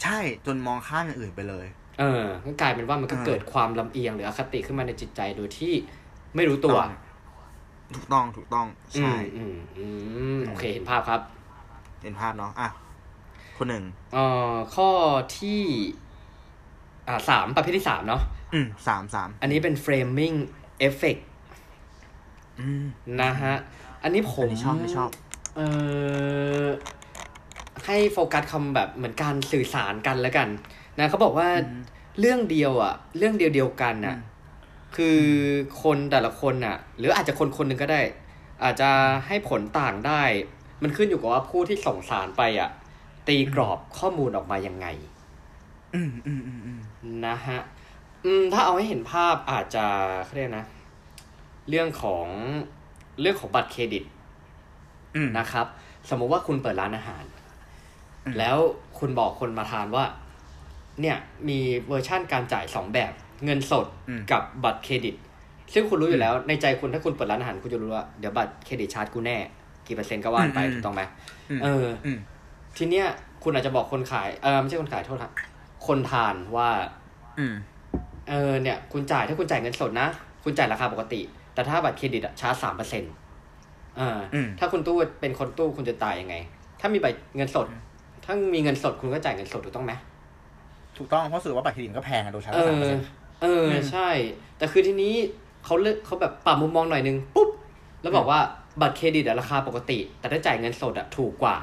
[0.02, 1.66] ใช่จนมองข้ามอย่างอื่นไปเลย
[2.02, 5.74] เออก็กลายเป็นว่ามันก็อ่าเกิดความลำเอียงหรืออคติขึ้นมาในจิตใจโดยที่
[6.36, 6.78] ไม่รู้ตัว
[7.94, 8.66] ถูกต้องถูกต้อง
[8.96, 9.86] อืใช่มอืมอื
[10.36, 11.20] มโอเคเห็นภาพครับ
[12.02, 12.68] เห็นภาพเนาะอะ
[13.56, 14.88] คนหนึ่งเอ่อข้อ
[15.38, 15.60] ที่
[17.08, 18.22] อ่าสามประเภทที่สามเนาะ
[18.54, 20.36] อืมสามสามอันนี้เป็น framing
[20.88, 21.22] effect
[22.60, 22.84] อืม
[23.22, 23.54] นะฮะ
[24.02, 25.10] อันนี้ผอันมนี้ชอบไม่ชอบ
[25.56, 25.60] เอ
[26.64, 26.66] อ
[27.86, 30.48] ให้โฟกัสคำแบบเหมือนการสื่อสารกันแล้วกัน
[30.98, 31.80] นะเขาบอกว่าอืม
[32.20, 34.30] เรื่องเดียวอะ เรื่องเดียวเดียวๆกันน่ะอืม
[34.96, 35.20] คือ
[35.82, 38.02] คนแต่ละคนน่ะ หรืออาจจะคนคนหนึ่งก็ได้
[38.64, 38.90] อาจจะ
[39.26, 40.22] ให้ผลต่างได้
[40.82, 42.70] มันขึ้นอยู่กับว่าผู้ที่ส่งสารไปอะ
[43.28, 44.86] ตีกรอบข้อมูลออกมายังไง
[45.94, 46.80] อืมอืมอืมอืม
[47.26, 47.58] นะฮะ
[48.24, 49.84] อืม ถ้าเอาให้เห็นภาพอาจจะ
[50.24, 50.66] เขาเรียกนะ
[51.68, 52.26] เรื่องของ
[53.20, 54.04] เรื่องของบัตรเครดิต
[55.16, 55.66] อืมนะครับ
[56.08, 57.24] สมมุติว่าคุณเปิดร้านอาหาร
[58.24, 58.56] อืมแล้ว
[58.98, 60.04] คุณบอกคนมาทานว่า
[61.00, 61.16] เนี่ย
[61.48, 61.58] มี
[61.88, 63.12] เวอร์ชั่นการจ่ายสองแบบ
[63.44, 65.14] เงินสดอืมกับบัตรเครดิต
[65.74, 69.36] ซึ่งคุณรู้อยู่แล้วในใจคุณถ้าคุณเปิดร้านอาหารคุณจะรู้ว่าเดี๋ยวบัตรเครดิตชาร์จกูแน่
[69.86, 71.02] กี่เปอร์เซ็นต์ก็ว่ากันไปถูกต้องไหม
[71.50, 72.18] อืมเอออืม
[72.76, 73.06] ทีเนี้ย
[73.42, 75.32] คุณอาจจะบอกคนขายเออไม่ใช่คนขายโทษครับ
[75.86, 76.68] คนทานว่า
[77.38, 77.54] อืม
[78.28, 80.08] เออเนี่ย คุณจ่ายถ้าคุณจ่ายเงินสดนะ
[80.44, 81.20] คุณจ่ายราคาปกติ
[81.54, 83.12] แต่ถ้าบัตรเครดิตอะชาร์จสามเปอร์เซ็นต์
[83.98, 86.34] อ่าอืมถ้าคุณตู้เป็นคนตู้คุณจะจ่ายยังไง
[86.80, 87.66] ถ้ามีบัตรเงินสด
[88.24, 89.92] ถ้ามีเงินสดคุณก็จ่ายเงินสดถูกต้องไหม
[90.98, 93.06] ถูกต้องเพราะสื่อว่าบัตรเครดิตมันก็แพงอะโดยชาร์เอจสามเปอร์เซ็นต์
[93.42, 94.08] เอออืมใช่
[94.58, 95.14] แต่คือทีนี้
[95.64, 97.50] เขาเลือกเขาแบบปรับมุมมองหน่อยนึงปุ๊บ
[98.02, 98.40] แล้วบอกว่า
[98.80, 101.56] บัตรเครดิตอะราคาปกติ แต่ถ้าจ่ายเงินสดอะถูกกว่า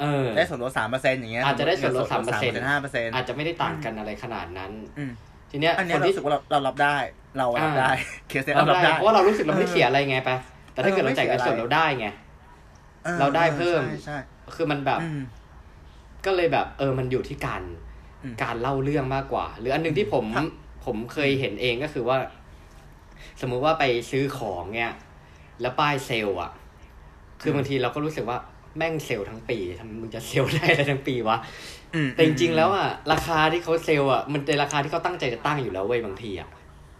[0.00, 5.12] เออ ได้ส่วนลดสามเปอร์เซ็นต์อย่างเงี้ยอาจจะได้ส่วนลดสาม3%ห้าเปอร์เซ็นต์อาจจะไม่ได้ต่างกันอะไรขนาดนั้นอืม
[5.50, 6.96] ทีเนี้ยอันเนี้ยคนเราที่รู้สึกว่าเราเรารับได้
[7.38, 7.90] เรารับอ่าได้
[8.28, 10.36] เคสเนี้ยเราเรารับได้ได้เพราะว่าเรารู้สึกเราไม่ได้เออเสียอะไรไงไปะ
[10.72, 12.06] แต่ถ้าเกิดเออเราจ่ายเงินสดไม่เสียอะไรเราได้ไง
[13.06, 14.18] ออเราได้เพิ่มใช่ใช่
[14.54, 15.20] คือมันแบบอืม
[16.24, 17.62] ก็เลยแบบเออมันอยู่ที่การ
[18.22, 20.46] อืมการเล่าเรื่องมากกว่า หรืออันหนึงที่ผมครับ
[20.86, 22.16] ผมเคยเห็นเองก็คือว่า
[23.40, 24.92] สมมุติว่าไปซื้อของเนี่ย
[25.60, 26.50] แล้วป้ายเซลล์อะ
[27.40, 28.38] คือบางทีเราก็รู้สึกว่า
[28.76, 31.38] แม่งเซลล์ทั้งปีทำไมมึงจะเซลล์ได้อะไรทั้งปีวะ
[31.94, 36.48] อืมแต่จริงๆแล้วอะราคาที่เขาเซลล์อะมันเป็นราคาที่เขาตั้งใจจะตั้งอยู่แล้วเว้ยบางทีอะ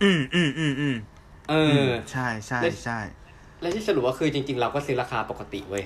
[0.03, 0.97] อืมอืมอืมอืม
[1.51, 1.55] เอ
[1.87, 2.99] อ ใช่ใช่แล้วใช่
[3.61, 5.85] และที่สรุปว่าคือจริง ๆ เราก็ซื้อราคาปกติเว้ย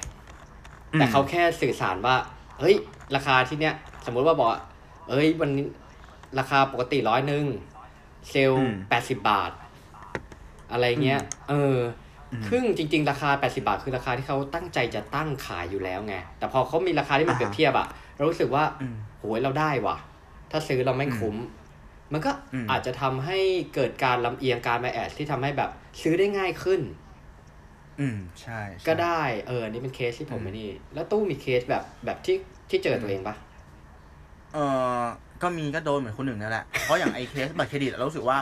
[0.92, 2.16] อืมแต่เขาแค่สื่อสารว่า
[2.60, 2.76] เฮ้ย
[3.16, 3.74] ราคาที่เนี้ย
[4.06, 4.60] สมมุติว่าบอกว่า
[5.08, 5.66] เอ้ยวันนี้
[6.38, 7.44] ราคาปกติร้อยหนึ่ง
[8.30, 9.50] เซลล์แปดสิบบาท
[10.72, 11.76] อะไรเงี้ย เออ
[12.32, 17.86] อครึ่งจริง ๆ ราคาแปดสิบาท คือราคาที่เขาตั้งใจจะตั้งขายอยู่แล้วไง แต่พอเขามีราคาที่มันเปรียบเทียบอะ
[18.16, 19.96] เรารู้สึกว่าอืมโหยเราได้ว่ะ
[20.50, 21.36] ถ้าซื้อเราไม่คุ้ม
[22.12, 23.38] มันก็อืมอาจจะทำให้
[23.74, 25.70] เกิดการลำเอียงการมาแอดที่ทำให้แบบ
[26.02, 26.80] ซื้อได้ง่ายขึ้น
[28.00, 32.36] อืมใช่ใช่ก็ได้เออนี่เป็นเคสที่ผมอืมไม่นี่ แล้วตู้มีเคสแบบแบบที่
[32.70, 33.34] ที่เจอตัวเองปะ
[34.54, 34.58] เอ
[35.00, 35.02] อ
[35.42, 38.38] ก็มีก็โดนเหมือนคนหนึ่งนั่นแหละ เพราะอย่างไอ้เคสบัตรเครดิตเรารู้สึกว่า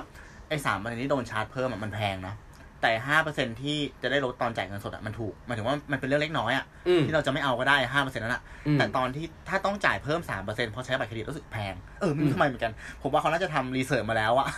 [0.49, 2.35] ไอ้สามเปอร์เซ็นที่โดนชาร์จเพิ่มอะมันแพงนะ
[2.83, 14.49] แต่ห้าเปอร์เซ็นที่จะได้ลดตอนจ่ายเงินสดอะมันถูกหมายถึงว่ามันเป็นเรื่องเล็กน้อยอะอืมที่เราจะไม่เอาก็ได้ห้าเปอร์เซ็นต์นั้นอะอืมแต่ตอนที่ถ้าต้องจ่ายเพิ่มสามเปอร์เซ็นเพราะใช้บัตรเครดิตรู้สึกแพงเออไม่รู้อืมทำไมเหมือนกัน ผมว่าเขาน่าจะทำ research มาแล้วอะ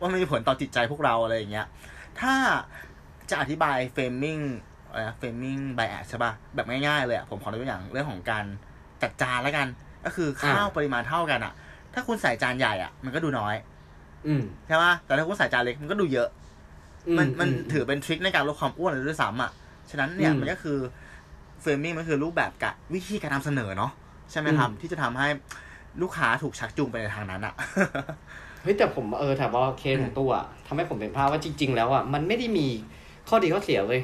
[0.00, 1.66] ว่ามันมีผลต่อจิตใจพวกเราอะไรอย่างเงี้ย
[2.20, 2.34] ถ้า
[3.32, 4.38] จะอธิบาย framing
[4.88, 8.44] อะไรนะ framing bias ใช่ป่ะ แบบง่ายๆเลยอะผมขอยกตัวอย่างเรื่องของการ
[9.02, 9.66] จัดจานแล้วกัน
[10.04, 11.52] ก็คือข้าวปริมาณเท่ากันอะ
[11.94, 13.54] ถ้าคุณใส่จานใหญ่อะมันก็ดูน้อย
[14.26, 16.28] อืมใช่ป่ะแต่ถ้าคุณใส่จานเล็กมันก็ดูเยอะ
[17.18, 19.50] มันมันถือเป็น trick ในการลดความอ้วนเลยด้วยซ้ำอะ
[19.90, 20.78] ฉะนั้นเนี่ยอืมมันก็คือ
[21.60, 23.92] framing มันคือรูปแบบกับวิธีการนำเสนอเนาะ
[24.30, 25.28] ใช่ไหมครับอืมที่จะทำให้
[26.02, 27.54] ลูกค้าถูกชักจูงไปในทางนั้นอะ
[28.62, 32.68] เฮ้ยแต่ผมเออแต่ว่าเคสของตู้อะทำให้ผมเป็นภาพว่าจริง ๆ แล้วอะมันไม่ได้มี
[33.28, 34.02] ข้อดีข้อเสียเลย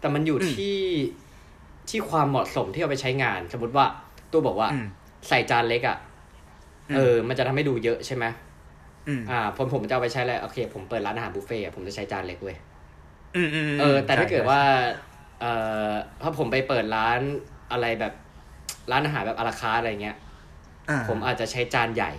[0.00, 0.78] แต่มันอยู่อืมที่
[1.88, 3.86] ที่ความเหมาะสมที่เอาไปใช้งาน สมมติว่า
[4.30, 4.86] ตู้บอกว่าอืม
[5.28, 5.98] ใส่จานเล็กอะ
[6.88, 8.24] อืมเออ มันจะทำให้ดูเยอะใช่ไหม
[9.08, 12.56] อืมอ่าผมผมจะเอาไปใช้อะไรโอเค ผมเปิดร้านอาหารบุฟเฟ่ต์อะผมจะใช้จานเล็กเว้ย
[13.36, 14.60] อืมอืมเออ แต่ถ้าใช่เกิดว่า
[15.40, 15.52] เอ่
[15.90, 17.20] อถ้าผมไปเปิดร้าน
[17.72, 18.12] อะไรแบบ
[18.90, 20.16] ร้านอาหารแบบ à la carte อะไรเงี้ย
[20.90, 22.12] อ่าผมอาจจะใช้จานใหญ่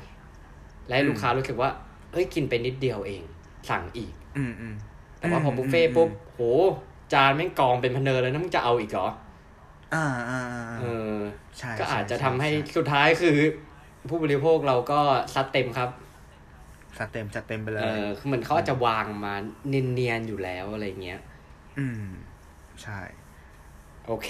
[0.86, 1.70] และให้อืมลูกค้ารู้สึกว่า
[2.12, 3.22] เฮ้ยกินไปนิดเดียวเอง
[3.70, 4.76] สั่งอีก อืมอืม
[5.20, 6.42] แต่ว่าพอบุฟเฟ่ต์ปุ๊บโห
[7.14, 9.08] จานแม่งกองเป็นพะเนินเลยนะมึงจะเอาอีกเหรอ
[9.94, 11.18] อ่าอ่าอ่าเออ
[11.58, 13.38] ใช่ก็อาจจะช่ทำให้ช่สุดท้ายคือ
[14.10, 15.00] ผู้บริโภคเราก็
[15.34, 15.90] ซัดเต็มครับ
[16.98, 19.34] จัดเต็มจัดเต็มไปเลยเออคือเหมือนเขาอาจจะวางมา
[19.68, 21.20] เนียนๆอยู่แล้วอะไรเงี้ย
[21.78, 22.06] อืม
[22.84, 23.00] ใช่
[24.08, 24.30] โอเค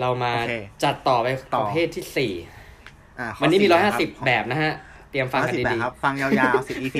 [0.00, 2.32] เรามาโอเคจัดต่อไปต่อประเภทที่สี่
[3.18, 4.72] อ่าข้วันนี้มีสี่ร้อยห้าสิบคแบบนะฮะ
[5.10, 6.96] เตรียมฟังร้อยกันสิบแบบดีครับ ฟังยาวๆสิบ EP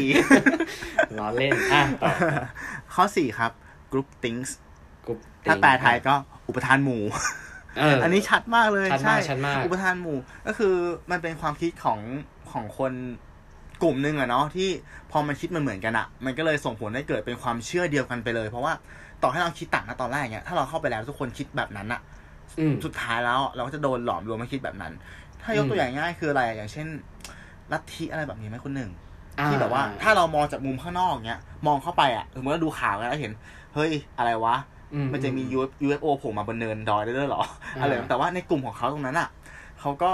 [0.56, 2.10] ๆล้อเล่นอะต่อ
[2.94, 3.52] ข้อสี่ครับ
[3.92, 4.48] group things
[5.06, 5.18] กรุ๊ป
[5.48, 6.14] ถ้าแปลไทยก็
[6.48, 7.02] อุปทานหมู่
[7.78, 10.74] เอออันนี้ชัดมากเลยชัดมากใช่ชัดมากอุปทานหมู่ ก็คือ
[11.10, 12.00] มันเป็นความคิดของ
[12.52, 12.92] ของคน
[13.82, 14.68] กลุ่มหนึ่งอะเนาะที่
[15.10, 18.72] พอมันคิดมันเหมือนกันอะมันก็เลยส่งผลให้เกิดเป็นความเชื่อเดียวกันไปเลย เพราะว่า
[19.22, 22.00] ต่อให้เราคิดต่างนะตอนแรกเนี่ยถ้าเราเข้าไปแล้วทุกคนคิดแบบนั้นอะ
[22.58, 24.92] อืมสุดท้ายแล้วเราก็จะโดนหลอมรวมให้คิดแบบนั้น
[25.42, 26.88] ถ้ายกอืมตัวอย่างง่ายคืออะไรอะอย่างเช่น
[27.72, 28.90] ลัทธิอะไรแบบนี้ไหมคุณหนึ่ง
[29.38, 33.32] อ่ที่แบบว่า ถ้าเรามองจากมุมข้างนอกเนี้ย มองเข้าไปอะสมมติเราดูข่าวกันแล้วเห็น
[33.74, 34.56] เฮ้ยอะไรวะ
[34.94, 35.42] อืมันจะมี
[35.86, 37.42] UFO โผล่มาบนเนินดอยได้ด้วยเหรอ
[37.76, 39.28] อ่าอะไรแต่ว่าในกลุ่มของเขาตรงนั้นอะ
[39.80, 40.10] เขาก็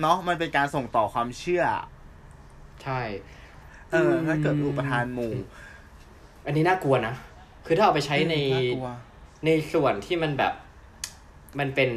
[0.00, 1.64] เนาะมันเป็นการส่งต่อความเชื่อ
[2.82, 3.00] ใช่
[3.92, 5.32] เออถ้าเกิดอุปทานหมู่
[6.46, 7.14] อันนี้น่ากลัวนะ
[7.66, 8.88] คือถ้าเอาไปใช้ในน่ากลัว
[9.46, 10.54] ในส่วนที่มันแบบ
[11.58, 11.90] มันเป็น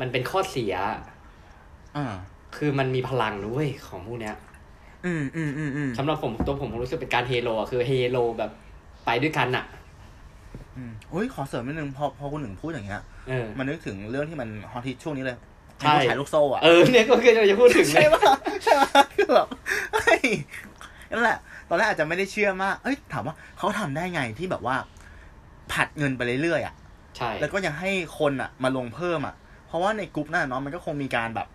[0.00, 0.74] มันเป็นข้อเสีย
[1.96, 2.14] อ่า
[2.56, 4.36] คือมันมีพลังนะเว้ยของพวกเนี้ย
[5.06, 8.50] อืมอืมอืมอืมสำหรับผมตัวผมผมรู้สึกเป็นการเฮโลอะคือเฮโลแบบ
[9.06, 9.64] ไปด้วยกันอะ
[10.76, 15.36] อืมโอ้ยขอเสริมนิดนึงพอพอคุณหนึ่งพูดอย่างเงี้ยเออมันนึกถึงเรื่องที่มันฮอตฮิตช่วงนี้เลย
[15.80, 18.22] ใช่ไอ้ผู้ชายลูกโซ่อะเออเนี่ยก็คือจะพูดถึงเลใช่ยปะ
[18.64, 19.48] ใช่ปะคือแบบ
[19.92, 20.20] เฮ้ย
[21.10, 21.38] นั่นแหละ
[21.68, 24.76] ตอนแรกอาจจะไม่ได้เชื่อมากเอ้ย ถามว่าเขาทำได้ไงที่แบบว่า
[25.72, 26.74] ผัดเงินไปเรื่อยๆอะ
[27.16, 29.34] ใช่แล้วก็ยังให้คนอะ มาลงเพิ่มอะ
[29.68, 31.48] เพราะว่าในกลุ่มนั้นอะเนาะมันก็คงมีการแบบ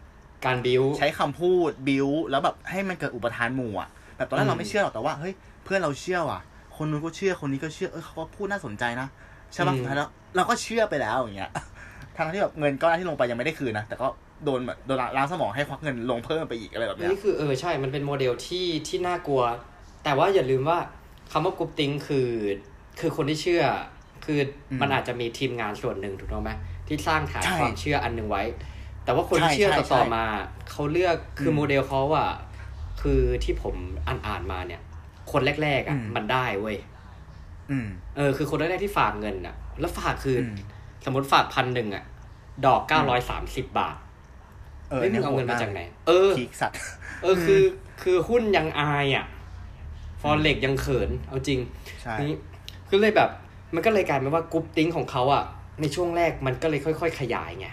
[0.46, 6.40] การบิวใช้คำพูดบิวแล้วแบบให้มันเกิดอุปทานหมู่อะแบบตอนแรอืกมเราไม่เชื่อหรอกแต่ว่าเฮ้ยเพื่อนเราเชื่อว่ะ
[6.78, 9.08] คนนู้นก็เชื่อคนนี้ก็เชื่อเออเขาก็พูดน่าสนใจนะ
[9.54, 11.52] ใช่ปะสุดท้ายแล้วเราก็เชื่อไปแล้วอย่างเงี้ย
[12.18, 14.08] ทั้งที่แบบเงินก้อนที่ลงไปยังไม่ได้คืนนะแต่ก็
[14.46, 19.42] โดนแบบโดนล้างสมองให้ควักเงินลงเพิ่มไปอีกอะไรแบบเนี้ยนี่คือเออใช่มันเป็นโมเดลที่ที่น่ากลัว
[20.04, 20.80] แต่ว่าอย่าลืมว่า
[21.32, 22.30] คำว่า groupthink คือ
[23.00, 23.64] คือคนที่เชื่อ
[24.26, 24.40] คือ
[24.72, 26.52] อมมันอาจจะมีทีมงานส่วนหนึ่งถูกต้องไหม
[26.88, 28.44] ที่สร้างฐานใช่ความเชื่ออันหนึ่งไว้
[29.08, 30.26] แต่ว่าคนที่ใช่เชื่อใช่ต่อใช่ๆมา
[30.72, 32.30] เขาเลือกคืออมโมเดลเขาอะ
[33.02, 33.76] คือที่ผม
[34.08, 34.82] อ่านอ่านๆมาเนี่ย
[35.32, 36.78] คนแรกๆอะอืมมันได้เว้ย
[37.72, 40.56] อืมเออ คือคนแรกๆที่ฝากเงินอะแล้วฝากคืออม
[41.06, 42.04] สมมติฝากพันหนึ่งอะ
[42.66, 43.96] ดอกเก้าร้อยสามสิบบาท
[44.90, 46.76] เออเฮ้ยมึงเอาเงินมาจากไหน เออ peak สัตว์
[47.24, 47.62] เออคือ
[48.04, 49.26] คือหุ้นยังอายอะ
[50.22, 51.60] forex ยังเขิน เอาจริง
[52.02, 52.34] ใช่นี่
[52.90, 53.30] คือเลยแบบ
[53.74, 55.44] มันก็เลยกลายเป็นว่า groupthink ของเขาอะ
[55.82, 57.68] ในช่วงแรกมันก็เลยค่อย ๆ ขยายไง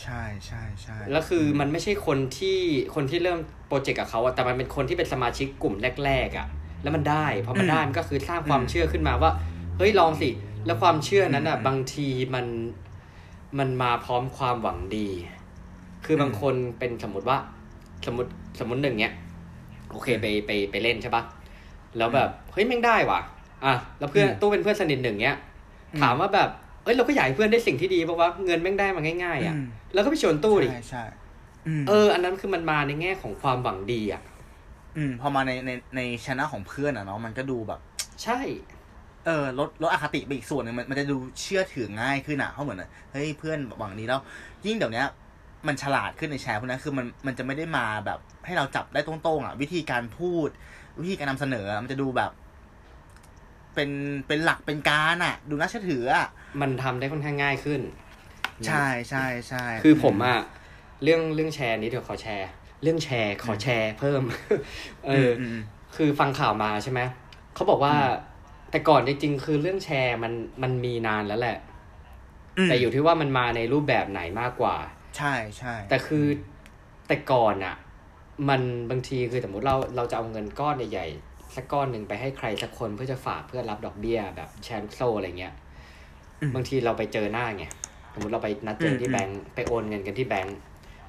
[0.00, 2.58] ใช่ใช่ใช่แล้วคือมันไม่ใช่คนที่
[2.94, 5.74] คนที่เริ่มโปรเจกต์กับเขาอะแต่มันเป็นคนที่เป็นสมาชิกกลุ่ม
[6.04, 6.46] แรกๆอะ
[6.82, 9.30] แล้วมันได้พอมันได้มันก็คือสร้างความเชื่อขึ้นมาว่า
[9.78, 10.28] เฮ้ยลองสิ
[10.66, 12.46] แล้วความเชื่อนั้นอะบางทีมัน
[13.58, 15.08] มันมาพร้อมความหวังดี
[16.04, 17.38] คือบางคนเป็นสมมติว่า
[18.06, 19.14] สมมติสมมติหนึ่งเนี้ย
[19.90, 21.22] โอเคไปไปไปเล่นใช่ปะ
[21.96, 23.20] แล้วแบบเฮ้ยแม่งได้ว่ะ
[23.64, 25.36] อะแล้วเพื่อนตู้เป็นเพื่อนสนิทหนึ่งเนี้ย
[26.00, 26.50] ถามว่าแบบ
[26.84, 31.04] เอ้ยเราก็อยากให้เพื่อนได้สิ่งที่ดีเพราะว่าเงินแม่งได้มาง่ายๆอะอืมแล้วก็ไปชวนตู้ดิใช่ใช่
[31.66, 34.22] อืมเออ อันนั้นคือมันมาในแง่ของความหวังดีอะ
[34.96, 37.80] อืม พอมาในในในชนะของเพื่อนอะเนาะมันก็ดูแบบ
[38.22, 38.40] ใช่
[39.26, 44.20] เออลดลดอคติไปอีกส่วนหนึ่งมันมันจะดูเชื่อถือง่ายขึ้นอะเพราะเหมือนเฮ้ยเพื่อนหวังนี้แล้ว
[44.66, 45.06] ยิ่งเดี๋ยวเนี้ย
[45.66, 50.48] มันฉลาดขึ้นในแชร์พวกนั้นคือมันมันจะไม่ได้มาแบบให้เราจับได้ตรงๆอะ วิธีการพูด
[51.02, 52.30] วิธีการนำเสนออะมันจะดูแบบ
[53.74, 53.90] เป็น
[54.26, 56.26] เป็นหลักเป็นการอะ ดูน่าเชื่อถืออะ
[56.60, 57.80] มันทำได้ค่อนข้างง่ายขึ้น
[58.66, 60.38] ใช่ใช่ใช่คือผมอะ
[61.02, 62.48] เรื่องเรื่องแชร์นี้เดี๋ยวขอแชร์
[62.82, 64.22] เรื่องแชร์ขอแชร์เพิ่ม
[65.06, 65.58] เอออมม
[65.96, 67.00] คือฟังข่าวมาใช่ไหม
[67.54, 67.94] เขาบอกว่า
[68.70, 70.32] แต่ก่อนจริงๆคือเรื่องแชร์มัน
[70.62, 71.58] มันมีนานแล้วแหละ
[72.66, 74.76] มแต่อยู่ที่ว่ามันมาในรูปแบบไหนมากกว่า
[75.16, 76.26] ใช่ใช่แต่คือ
[77.08, 77.76] แต่ก่อนอะ
[78.48, 85.54] มันบางทีคือสมมติเราเราจะเอาเงินก้อนใหญ่ๆ สักก้อนหนึ่งไปให้ใครสักคนเพื่อจะฝากเพื่อรับดอกเบี้ยแบบแชร์ลูกโซ่อะไรเงี้ย
[86.54, 87.64] บางทีเราไปเจอหน้าไง
[88.12, 90.56] สมมติเราไปนัดเจอที่แบงก์ไปโอนเงินกันที่แบงก์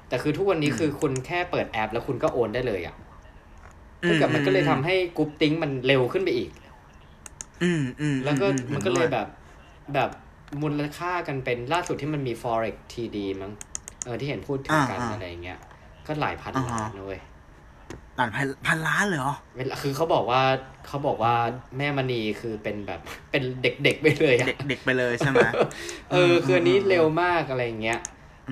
[0.08, 2.94] แต่คือทุกวันนี้คือคุณแค่เปิดแอป แล้วคุณก็โอนได้เลยอะ
[4.06, 6.50] ถ้าเกิดมันก็เลยทำให้ groupthink มันเร็วขึ้นไปอีก
[7.62, 9.28] อืมอืมแล้วก็อืมันก็เลยห็ด้วแบบ
[9.94, 10.10] แบบ
[10.62, 13.52] มูลค่ากันเป็นล่าสุดที่มันมี forex 3D มั้ง
[14.04, 15.58] เออที่เห็นพูดถึงกันอ่าอ่าอะไรอย่างเงี้ย
[16.06, 17.20] ก็หลายพันอ่าฮะล้านนะเว้ย
[18.16, 20.42] หลานพันพันล้านเลยเหรอเวลาคือเขาบอกว่า
[20.86, 21.34] เขาบอกว่า
[21.78, 23.00] แม่มณีคือเป็นแบบ
[23.30, 25.40] เป็นเด็กๆไปเลยอะเด็กเด็กไปเลยใช่ไหม
[26.10, 28.00] เออคืออันนี้เร็วมากอะไรอย่างเงี้ย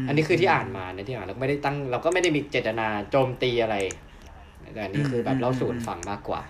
[0.05, 3.77] มอันนี้คือที่อ่านมานะที่อ่านเราก็ไม่ได้ตั้ง เราก็ไม่ได้มีเจตนาโจมตีอะไร
[4.75, 6.43] แต่อันนี้คือแบบเล่าสู่กันฟังมากกว่า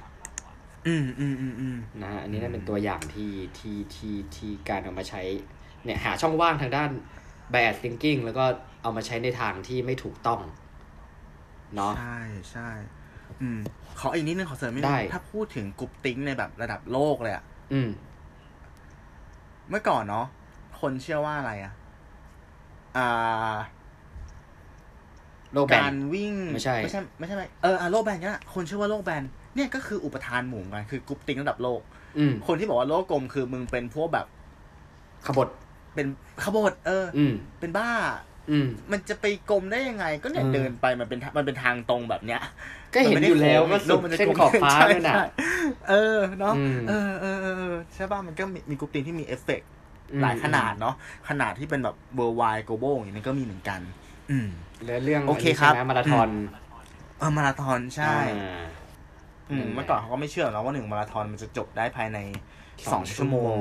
[0.87, 5.23] อืมอืมอืมอืมนะฮะอันนี้น่าเป็นตัวอย่างที่ที่ที่ที่การเอามาใช้
[5.85, 6.91] เนี่ยหาช่องว่างทางด้าน
[7.53, 8.45] bias thinking แล้วก็
[8.83, 10.41] เอามาใช้ในทางที่ไม่ถูกต้อง
[11.77, 12.21] เนาะใช่
[12.51, 12.71] ใช่
[13.43, 13.59] อืม
[14.01, 17.91] ขออีกนิดนึงขอเสริมนิดได้นึงถ้าพูดถึงกรุ๊ปติ้งในแบบระดับโลกเลยอะอืม
[19.69, 20.27] เมื่อก่อนเนาะ
[20.81, 21.73] คนเชื่อว่าอะไรอะ
[22.97, 23.55] อ่า
[25.53, 29.23] โลแบกาน รวิ่งไม่ใช่ ไม่ใช่ไม่ใช่ไม่เอออะโลกแบนเนี่ยคนชื่อว่าโลกแบน
[29.55, 31.81] เนี่ยก็คืออุปทานหมู่กันคือ groupthink ระดับโลก
[32.19, 34.27] อืมคนที่บอกว่าโลกกลมคือมึงเป็นพวกแบบ
[35.27, 35.49] ขบฏ
[35.95, 36.07] เป็น
[36.43, 37.91] ขบฏเออออืม เป็นบ้า
[38.51, 42.41] อืม มันจะไปกลมได้ยังไง ก็เนี่ยอืม เดินไปมันเป็นทางมันเป็นทางตรงแบบเนี้ย
[42.95, 45.25] ก็เห็นอยู่แล้วว่าสุดโกมันจะเส้นกลมขอบฟ้าใช่ด้วยน่ะใช่
[45.89, 49.69] เออเนาะอืมเออเออเออเออใช่ป่ะมันก็มีมี groupthink ที่มีเอฟเฟกต์
[50.13, 50.95] อืมหลายขนาดเนาะ
[51.29, 53.81] ขนาดที่เป็นแบบ worldwide global อย่างนี้มันก็มีเหมือนกัน
[54.31, 54.49] อืม
[54.85, 56.29] แล้วเรื่องโอเคนนี้ครับใช่ไหมมาราธอน
[57.19, 58.63] เออมาราธอนใช่อ่า
[59.51, 62.19] อืมนั่นแหละเมื่อก่อนเขาก็ไม่เชื่อหรอกว่าหนึ่งมาราธอนมันจะจบได้ภายใน
[62.93, 63.55] สองชั่วโมง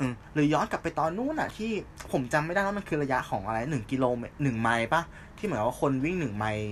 [0.00, 1.70] อืมหรือย้อนกลับไปตอนนู้นอะ ที่
[2.12, 5.02] ผมจำไม่ได้ว่ามันคือระยะของอะไรหนึ่งกิโลเมตรหนึ่งไมล์ปะ
[5.38, 6.66] ที่เหมือนว่าคนวิ่งหนึ่งไมล์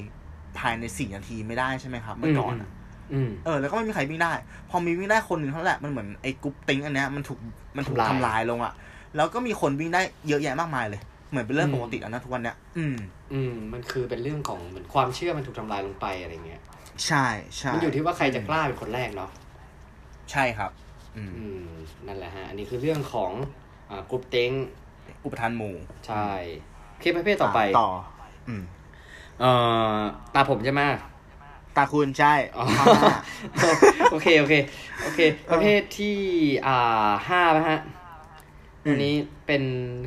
[0.58, 2.70] ภายในสี่นาทีไม่ได้ใช่ไหมครับ เมื่อก่อนอะ
[3.12, 4.32] อืมเออแล้วก็ไม่มีใครวิ่งได้
[4.70, 7.38] พอมีวิ่งได้คนหนึ่งเท่านั้นแหละมันเหมือนไอ้ groupthink อันเนี้ยมันถูก
[7.76, 8.72] มันถูกทำลายทำลายลงอะ
[9.16, 12.96] แล้วก็มีคนวิ่งได้เยอะแยะมากมายเลยเหมือนเป็นเรื่องอืมปกติแล้วนะทุกวันเนี้ย อืม
[13.32, 16.60] อืม มันคือเป็นเรื่องของเหมือนความเชื่อมันถูกทำลายลงไปอะไรเงี้ย
[17.06, 19.30] ใช่ใช่มันอยู่ที่ว่าใครจะกล้าเป็นคนแรกเนาะ
[20.32, 20.70] ใช่ครับ
[21.16, 21.68] อืมอืม
[22.06, 23.32] นั่นแหละฮะ อันนี้คือเรื่องของ
[23.90, 24.50] อ่ากรุ๊ปเต็ง
[25.24, 25.74] อุปทานหมู่
[26.06, 26.28] ใช่
[27.02, 27.90] คลิปประเภทต่อไป ต่อ
[28.48, 28.62] อืม
[29.40, 29.50] เอ่
[29.96, 29.98] อ
[30.34, 30.82] ตาผมใช่ไหม
[31.76, 33.14] ตาคุณใช่อ๋อข้างหน้า
[34.12, 34.54] โอเคโอเค
[35.02, 35.20] โอเค
[35.50, 36.16] ประเภทที่
[36.66, 37.80] อ่าห้านะฮะ
[38.84, 39.14] อืมอันนี้
[39.46, 39.62] เป็น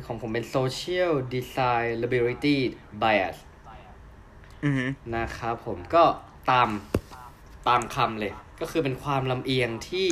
[0.06, 2.58] ของผมเป็น social desirability
[3.02, 3.36] bias
[4.64, 6.04] อือฮึนะครับผมก็
[6.50, 6.68] ตาม
[7.68, 10.08] ตามคำเลย ก็คือเป็นความลำเอียงที่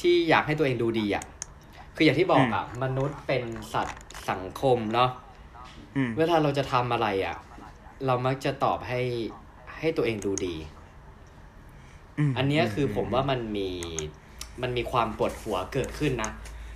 [0.00, 1.24] ที่อยากให้ตัวเองดูดีอะ
[1.96, 4.00] คืออย่างที่บอกอะ มนุษย์เป็นสัตว์
[4.30, 5.10] สังคมเนาะ
[5.96, 7.36] อืมเวลาเราจะทำอะไรอะ
[8.06, 9.00] เรามักจะตอบให้
[9.78, 10.56] ให้ตัวเองดูดี
[12.28, 13.68] มอันเนี้ยคือผมว่ามันมี
[14.62, 16.30] มันมีความปวดหัวเกิดขึ้นนะ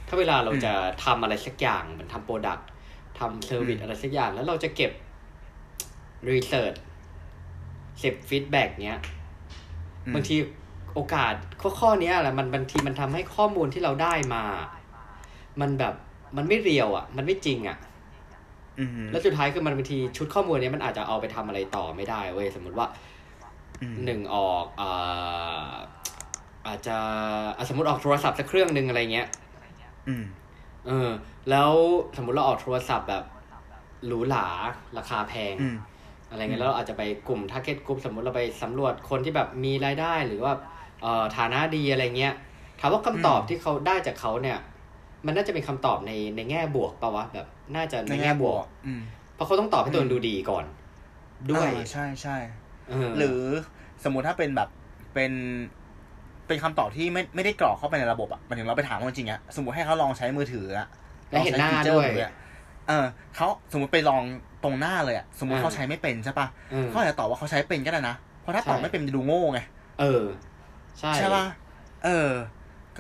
[0.09, 0.73] ถ้าเวลาเราจะ
[1.05, 2.69] ทำอะไรสักอย่างเหมือนทำ product
[3.19, 4.93] ทำ service อืมอะไรสักอย่าง แล้วเราจะเก็บ
[6.31, 6.75] research
[8.01, 9.01] เก็บ feedback เนี้ย
[10.07, 10.37] อืมบางที
[10.95, 14.43] โอกาสข้อข้อเนี้ยแหละมันบางทีมันทำให้ข้อมูลที่เราได้มา
[15.61, 15.95] มันแบบ
[16.37, 17.94] มันไม่ real อะ มันไม่จริงอะอือฮึ
[19.11, 22.87] แล้วสุดท้ายคือมันบางทีชุดข้อมูลเนี้ยมันอาจจะเอาไปทำอะไรต่อไม่ได้เว้ยสมมติว่า
[23.81, 25.71] อืมหนึ่งออกอ่า
[26.67, 26.97] อาจจะ
[27.57, 29.29] อะสมมติออกโทรศัพท์สักเครื่องหนึ่งอะไรเงี้ย
[30.09, 30.25] อืม
[30.87, 31.09] เออ
[31.51, 31.71] แล้ว
[32.17, 33.25] สมมุติเราออกโทรศัพท์แบบ
[34.07, 34.47] หรูหรา
[34.99, 35.77] ราคาแพงอืม
[36.31, 40.53] อะไรเงี้ยแล้วเราอาจจะไปกลุ่ม t a r g e t group สมมุติเราไปสำรวจคนที่แบบมีรายได้หรือว่า
[41.03, 42.35] เอ่อฐานะดีอะไรเงี้ย
[42.81, 44.59] ถามว่าคำตอบอืมที่เขาได้จากเขาเนี่ย
[45.27, 49.03] มันน่าจะเป็นคำตอบในในแง่บวกปะวะแบบน่าจะในแง่บวกอืม
[49.35, 50.65] เพราะเขาต้องตอบให้ตัวเองดูดีก่อน
[51.51, 52.37] ด้วยอ่าใช่ใช่
[52.89, 53.41] เออหรือ
[54.05, 54.69] สมมุติถ้าเป็นแบบ
[55.15, 55.33] เป็น
[56.47, 60.89] เป็นคำตอบที่ไม่ไม่ได้กรอกเข้าไปในระบบอะหมันถึงเราไปถามเขาจริงๆอะสมมติให้เขาลองใช้มือถืออะ
[61.31, 62.33] แล้วเห็นหน้าลองใช้ด้วยฟีเจอร์มืออะ
[62.89, 63.07] เออ
[63.37, 64.23] เขาสมมติไปลอง
[64.65, 69.61] ตรงหน้าเลยอะสมมติอ่าเขาใช้ไม่เป็นใช่ปะเออเขาอาจจะตอบว่าเขาใช้เป็นก็ได้นะเพราะถ้าตอบใช่ไม่เป็นมันจะดูโง่ไง
[70.01, 70.23] เออ
[70.99, 71.45] ใช่ใช่ปะ
[72.05, 72.31] เออ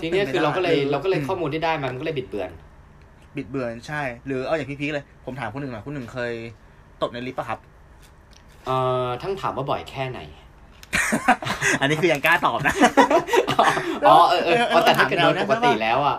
[0.02, 2.50] ทีเนี้ยป็คือเราก็เลยหเราก็เลยมข้อมูลที่ได้มามันก็เลยบิดเบือน
[3.36, 6.32] บิดเบือนใช่ หรือเอาอย่างพี่พีคเลย ผมถามคุณหนึ่งหน่อยคุณหนึ่งเคย
[7.02, 7.58] ตดในลิฟต์ปะครับ
[8.66, 10.20] เอ่อทั้งถามว่าบ่อยแค่ไหน
[11.80, 12.74] อันนี้คือยังกล้าตอบนะ
[14.08, 16.18] อ๋อเออเอออ๋อแต่ถ้าเกิดโดยถามแนวนั้นปกติใช่ปะแล้วอะ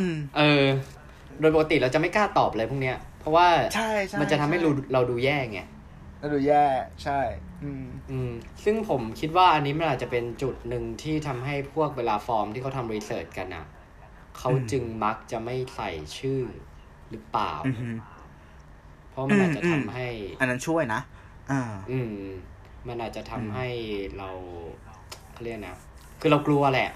[0.00, 0.64] อืมเออ
[1.40, 5.60] โดยปกติเราจะไม่กล้าตอบเลยพวกเนี้ย เพราะว่าใช่ใช่มันจะทำให้เราช่เราดูแย่ไง
[6.20, 6.64] เราดูแย่
[7.04, 7.18] ใช่
[7.62, 8.30] อืมอืม
[8.64, 13.66] ซึ่งผมคิดว่าอันนี้มันอาจจะเป็นจุดหนึ่งที่ทำให้พวกเวลาฟอร์มที่เขาทำ research กันอะ
[14.38, 16.40] เขาอืมจึงมักจะไม่ใส่ชื่อ
[17.10, 17.88] หรือเปล่าอือฮึ
[19.10, 21.00] เพราะมันอาจจะอืมทำอืมให้ อันนั้นช่วยนะ
[21.50, 22.12] อ่าอืม
[22.88, 23.66] มันอาจจะทำอืมให้
[24.18, 24.30] เรา
[25.32, 25.76] เขาเรียกนะ
[26.20, 26.90] คือเรากลัวแหละ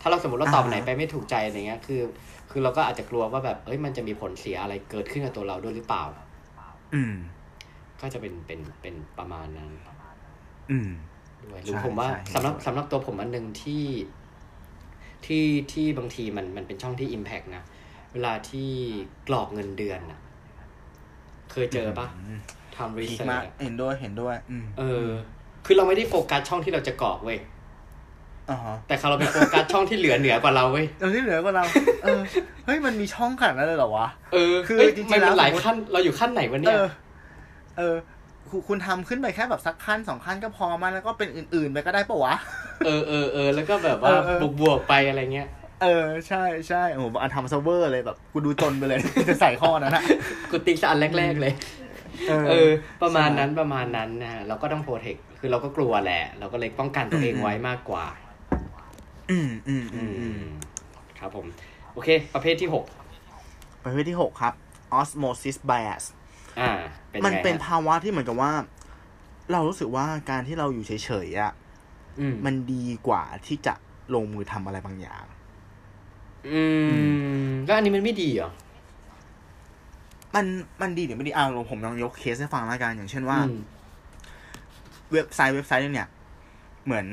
[0.00, 2.00] ถ้าเราสมมติเราตอบอ่าไหนไปไม่ถูกใจอะไรเงี้ย คือ
[2.50, 6.04] คือเราก็อาจจะกลัวว่าแบบ เอ้ย มันจะมีผลเสียอะไรเกิดขึ้นกับตัวเราด้วยหรือเปล่า
[6.94, 7.14] อืม
[8.00, 9.87] ก็จะเป็น เป็น เป็นประมาณนั้นอืม
[11.44, 13.84] ด้วยหรือใช่ผมว่าใช่สำหรับสำหรับตัวผมอันหนึ่งที่
[15.26, 17.62] ที่ที่บางทีมันมันเป็นช่องที่ Impact นะ
[18.12, 18.70] เวลาที่
[19.28, 20.20] กรอกเงินเดือนอะ
[21.52, 22.38] เคยเจอปะม
[22.76, 25.08] ทำรีพีคเสิร์มากชเห็นด้วยเห็นด้วยอืมเออ
[25.66, 27.38] คือเราไม่ได้โฟกัสช่องที่เราจะกรอกเว้ย
[28.50, 31.64] อ่าฮะแต่เราไปโฟกัสช่องที่เหลือเหนือกว่าเราเว้ยเราที่เหลือกว่าเรา
[32.02, 32.20] เออ
[32.66, 36.86] เฮ้ยมันมีช่องขนาดนั้นเลยเหรอวะ เออ คือเอ้ยจริงๆมันแล้วหลายสมมุติขั้นเราอยู่ขั้นไหนวะเอเนี่ยอ
[37.78, 37.94] เออ
[38.50, 42.34] คุณคุณทำขึ้นไปแค่แบบสักขั้นสองขั้นก็พอมาแล้วก็เป็นอื่นๆไปก็ได้ปะวะ
[42.86, 45.48] เออเออเออแล้วก็แบบว่าเออเออบวกบวกๆไปอะไรเงี้ย
[45.82, 50.02] เออใช่ใช่โอ้โหอันทำเซิร์ฟเวอร์เลยแบบกูดูจนไปเลยจะใส่ข้อนั้นอะ
[50.50, 51.52] กูติ๊กซะอันแรกๆเลย
[52.28, 52.70] เออเออ
[53.02, 58.04] ประมาณนั้นประมาณนั้นนะฮะเราก็ต้องโปรเทคคือเราก็กลัวแหละ เราก็เลยป้องกันตัวเองอืมไว้มากกว่า
[59.30, 60.44] อืมอืมอือืมอืมม
[61.18, 61.46] ครับผม
[61.94, 62.84] โอเค ประเภทที่หก
[63.84, 64.54] ประเภทที่หกครับ
[64.98, 66.04] osmosis bias
[66.60, 66.72] อ่า
[67.10, 68.52] เป็นมันไงเป็นฮะภาวะที่เหมือนกับว่า
[69.52, 71.52] เรารู้สึกว่าการที่เราอยู่เฉยๆอะ
[72.20, 73.74] อืมมันดีกว่าที่จะ
[74.14, 75.24] ลงมือทำอะไรบางอย่าง
[76.48, 76.62] อื
[77.48, 78.50] ม แล้วอันนี้มันไม่ดีเหรอ
[80.34, 80.46] มัน
[80.80, 83.60] มันดีหรือไม่ดีอ่าผมลองยกเคสให้ฟังแล้วกันอย่างเช่นว่าอืม
[85.12, 86.08] เว็บไซต์เว็บไซต์นึงเนี่ย
[86.84, 87.06] เหมือน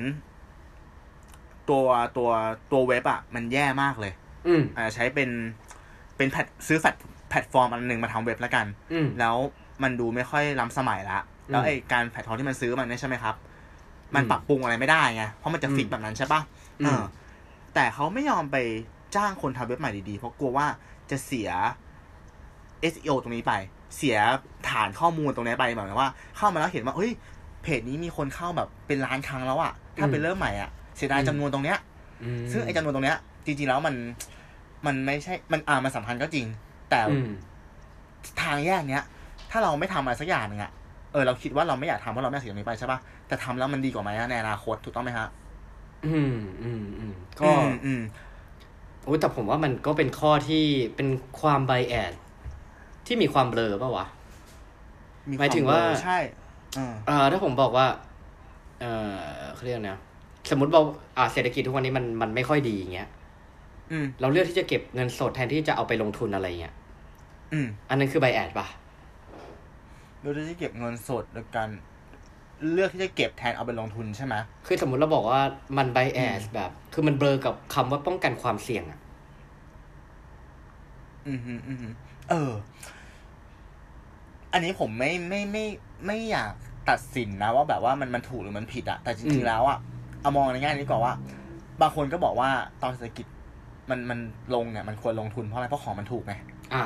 [1.69, 1.86] ตัว
[2.17, 2.29] ตัว
[2.71, 4.13] ตัวเว็บอะ มันแย่มากเลย
[4.47, 5.29] อืมอาจจะใช้เป็น
[6.17, 9.35] เป็นแพลตซื้อแพลตแพ ลตฟอร์มอันหนึ่งมาทำเว็บแล้วกันอืมแล้ว
[9.83, 11.19] มันดูไม่ค่อยล้ำสมัยละ
[11.51, 13.35] แล้วอืมไอ้การแพลตฟอร์มที่มันซื้อมันเนี่ยใช่ไหมครับ
[14.15, 16.41] มันอืมปรับปรุงอะไรไม่ได้ไง เพราะมันจะฟิกอืมแบบนั้นใช่ปะ
[16.81, 17.03] อืมเออ
[17.73, 18.57] แต่เขาไม่ยอมไป
[19.15, 20.67] จ้างคนทำเว็บใหม่ดีๆ เพราะกลัวว่า
[21.11, 21.49] จะเสีย
[22.93, 23.53] SEO ตรงนี้ไป
[23.97, 24.17] เสีย
[24.69, 27.11] ฐานข้อมูลตรงนี้ไปแบบว่า เข้ามาแล้วเห็นว่าเฮ้ย
[27.63, 31.77] เพจนี้มีคนเข้าแบบเป็นล้านครั้งแล้วอะถ้าอืมไปเริ่มใหม่อะเสียดายจำนวนตรงเนี้ย
[32.23, 33.95] อืมซึ่งไอ้จำนวนตรงเนี้ย จริงๆแล้วมัน
[34.85, 36.45] มันไม่ใช่ มันอ่ามันสำคัญก็จริง
[36.89, 37.29] แต่อืม
[38.41, 39.05] ทางแยกเนี้ย
[39.51, 40.71] ถ้าเราไม่ทำอะไรสักอย่างหนึ่งอะ
[41.11, 45.27] เออเราคิดว่าเราไม่อยากทำเพราะเราไม่อยากเสียตรงนี้ไปใช่ปะแต่ทำแล้วมันดีกว่าไหมอะในอนาคตถูกต้องไหมฮะ
[46.05, 48.01] อืมอืมอืมก็อืมอืม
[49.03, 50.63] โอ้แต่ผมว่ามันก็เป็นข้อที่
[50.95, 51.07] เป็น
[51.39, 52.13] ความไบแอด
[53.05, 54.05] ที่มีความเบลอป่าวะ
[55.39, 56.17] หมายถึงว่าคเบลอใช่
[56.75, 57.87] เออเอ่าถ้าผมบอกว่า
[58.79, 59.15] เออ
[59.53, 59.99] เขาเรียกนะ
[60.51, 60.81] สมมติว่า
[61.17, 63.14] อ่าเศรษฐกิจทุกวันนี้มันมันไม่ค่อยดีอย่างเงี้ยอืม
[64.21, 66.75] เราเลือกที่จะเก็บเงินสดแทนที่จะเอาไปลงทุนอะไรเงี้ย
[67.53, 68.67] อืมอันนั้นคือไบแอดป่ะ
[70.21, 71.69] เราจะเก็บเงินสดโดยการ
[72.71, 74.35] เลือกที่จะเก็บแทนเอาไปลงทุนใช่ไหม
[74.67, 75.41] คือสมมติเราบอกว่า
[75.77, 78.99] มันไบแอดแบบ คือมันเบลอกับคำว่าป้องกันความเสี่ยงอะ
[81.27, 81.87] อืมฮึอืมฮึ
[82.29, 82.51] เออ
[84.53, 85.65] อันนี้ผมไม่ไม่ไม่
[86.05, 86.51] ไม่อยาก
[86.89, 89.77] ตัดสินนะว่าแบบว่ามันมันถูกหรือมันผิดอะแต่จริงๆแล้วอะ
[90.21, 91.13] เอามองในแง่นี้ก่อนว่า
[91.81, 92.49] บางคนก็บอกว่า
[92.81, 93.25] ตอนเศรษฐกิจ
[93.89, 94.19] มันมัน
[94.55, 96.33] ลงเนี่ยมันควรลงทุนเพราะอะไรเพราะของมันถูกไง
[96.73, 96.85] อ่า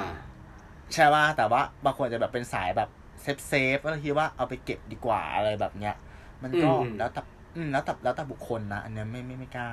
[0.93, 2.89] ใช่ว่าแต่ว่าบางคนจะแบบเป็นสายแบบ
[3.21, 5.95] safe safe ก็คิดว่าเอาไปเก็บดีกว่าอะไรแบบเนี้ย
[6.43, 7.21] มันก็อืมแล้วแต่
[7.55, 9.67] อืมแล้วแต่แล้วแต่บุคคลนะอันเนี้ยไม่ไม่ไม่กล้า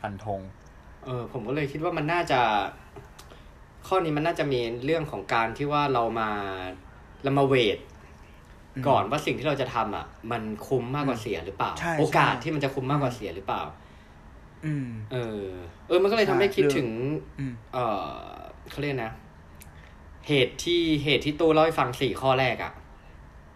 [0.00, 0.40] ฟันธง
[1.04, 2.40] เออผมก็เลยคิดว่ามันน่าจะ
[3.86, 6.30] ข้อนี้มันน่าจะมีเรื่องของการที่ว่าเรามา
[7.24, 7.78] เรามา weight
[8.74, 13.85] อืมก่อนว่าสิ่งที่เราจะทำอะ มันคุ้มมากกว่าเสียหรือเปล่าใช่โอกาสใช่ที่มันจะคุ้มมากกว่าเสียหรือเปล่าอืม
[15.12, 15.44] เออ
[15.88, 16.90] เออ มันก็เลยทำให้ใช่คิดเรื่องถึง
[17.38, 18.08] อืมเออ
[18.70, 19.12] เขาเรียกนะ
[20.28, 22.72] เหตุที่เหตุที่ตู้เล่าให้ฟังสี่ข้อแรกอะ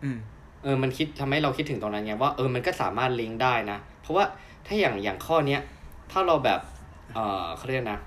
[0.05, 0.19] อืม
[0.63, 4.25] เออ มันคิดทำให้เราคิดถึงตรงนั้นไงว่าเออ มันก็สามารถลิงก์ได้นะ เพราะว่า
[4.67, 5.61] ถ้าอย่างอย่างข้อเนี้ย
[6.11, 6.61] ถ้าเราแบบ
[7.15, 8.01] เออเขาเรียกนะ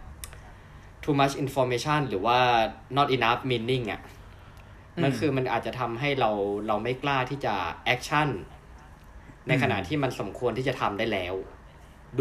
[1.04, 2.38] too much information หรือว่า
[2.98, 4.02] not enough meaning อะ
[5.04, 6.30] มันอืมคือมันอาจจะทำให้เรา
[6.68, 7.54] เราไม่กล้าที่จะ
[7.94, 8.30] action
[9.48, 11.36] ในขณะที่มันสมควรที่จะทำได้แล้ว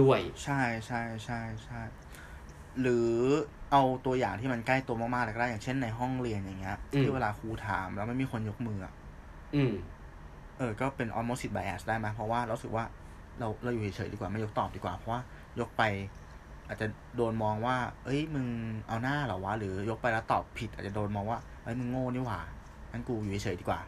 [0.01, 1.81] ด้วย ใช่ใช่ใช่ใช่
[2.81, 3.11] หรือ
[3.73, 8.93] เอาตัวอย่างที่มันใกล้ตัวมากๆเลยก็ได้อย่างเช่นในห้องเรียนอย่างเงี้ยอืมที่เวลาครูถามแล้วไม่มีคนยกมืออะ
[9.55, 9.73] อืม
[10.59, 12.85] เออ ก็เป็น almost bias ได้ไหมเพราะว่าเราสึกว่า
[13.39, 15.21] เราเราอยู่เฉยๆดีกว่าไม่ยกตอบดีกว่าเพราะว่า
[15.61, 15.83] ยกไป
[16.69, 18.47] อาจจะโดนมองว่า เอ้ยมึง
[18.89, 22.41] เอาหน้าเหรอวะหรือยกไปแล้วตอบผิด อาจจะโดนมองว่าเอ้ยมึงโง่นี่หว่า
[22.91, 23.81] งั้นกูอยู่เฉยๆดีกว่า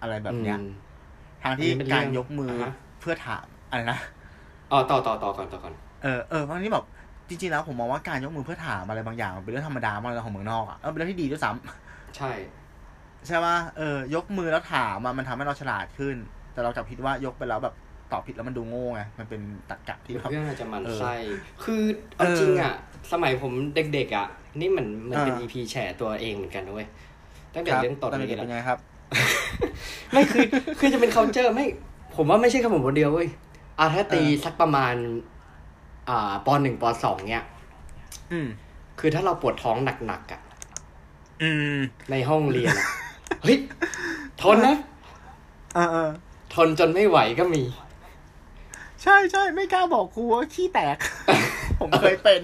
[0.00, 0.68] อะไรแบบเนี้ยอืม
[1.42, 3.98] ทางที่อันนี้เป็นเรื่กาองรยกมืออาฮะเพื่อถามอะไรนะ
[4.72, 6.84] อ๋อต่อต่อต่อก่อนต่อก่อนเออเออบางทีแบบ
[7.28, 12.30] จริงๆแล้วผมมองว่าการยกมือเพื่อถามอะไรบางอย่างมันเป็นเรื่องธรรมดามากเลยของเมืองนอกอะแล้วเป็นเรื่องที่ดีด้วยซ้ำใช่
[13.26, 16.16] ใช่ป่ะเออยกมือแล้วถามอะมันทำให้เราฉลาดขึ้น
[16.52, 17.74] แต่เรากลับคิดว่ายกไปแล้วแบบ
[18.12, 21.14] ตอบผิดแล้วมันดูโง่ไงมันเป็นตรรกะที่แบบเรื่องอาจจะหมันเออไส้
[21.64, 21.82] คือ
[22.16, 22.74] เอาเออจริงอะ
[23.12, 24.26] สมัยผมเด็กๆอะ
[24.60, 26.88] นี่มันมันเป็นอ่า EP แฉตัวเองเหมือนกันนะเว้ย
[27.54, 28.78] ตั้งแต่ครับเรื่องตดตอนเลยเด็กๆแล้เป็นวไงครับ
[30.12, 30.44] ไม่คือ
[30.78, 31.66] คือจะเป็น culture ไม่
[32.16, 33.28] ผมว่าไม่ใช่แค่ผมคนเดียวเว้ย
[33.80, 34.94] อะถ้าตีเออสักประมาณ
[36.08, 37.44] อ่าปหนึ่งปสองเนี้ย
[38.32, 38.48] อืม
[38.98, 40.40] คือถ้าเราปวดท้องหนักๆอะ
[41.42, 41.78] อืม
[42.10, 42.88] ในห้องเรียนอะ
[43.42, 43.58] เฮ้ย
[44.42, 44.76] ทนนะ
[45.74, 46.10] เออเออ
[46.54, 47.62] ทนจนไม่ไหวก็มี
[49.02, 50.96] ใช่ใช่ไม่กล้าบอกครูว่าขี้แตก
[51.80, 52.40] ผมเคยเป็น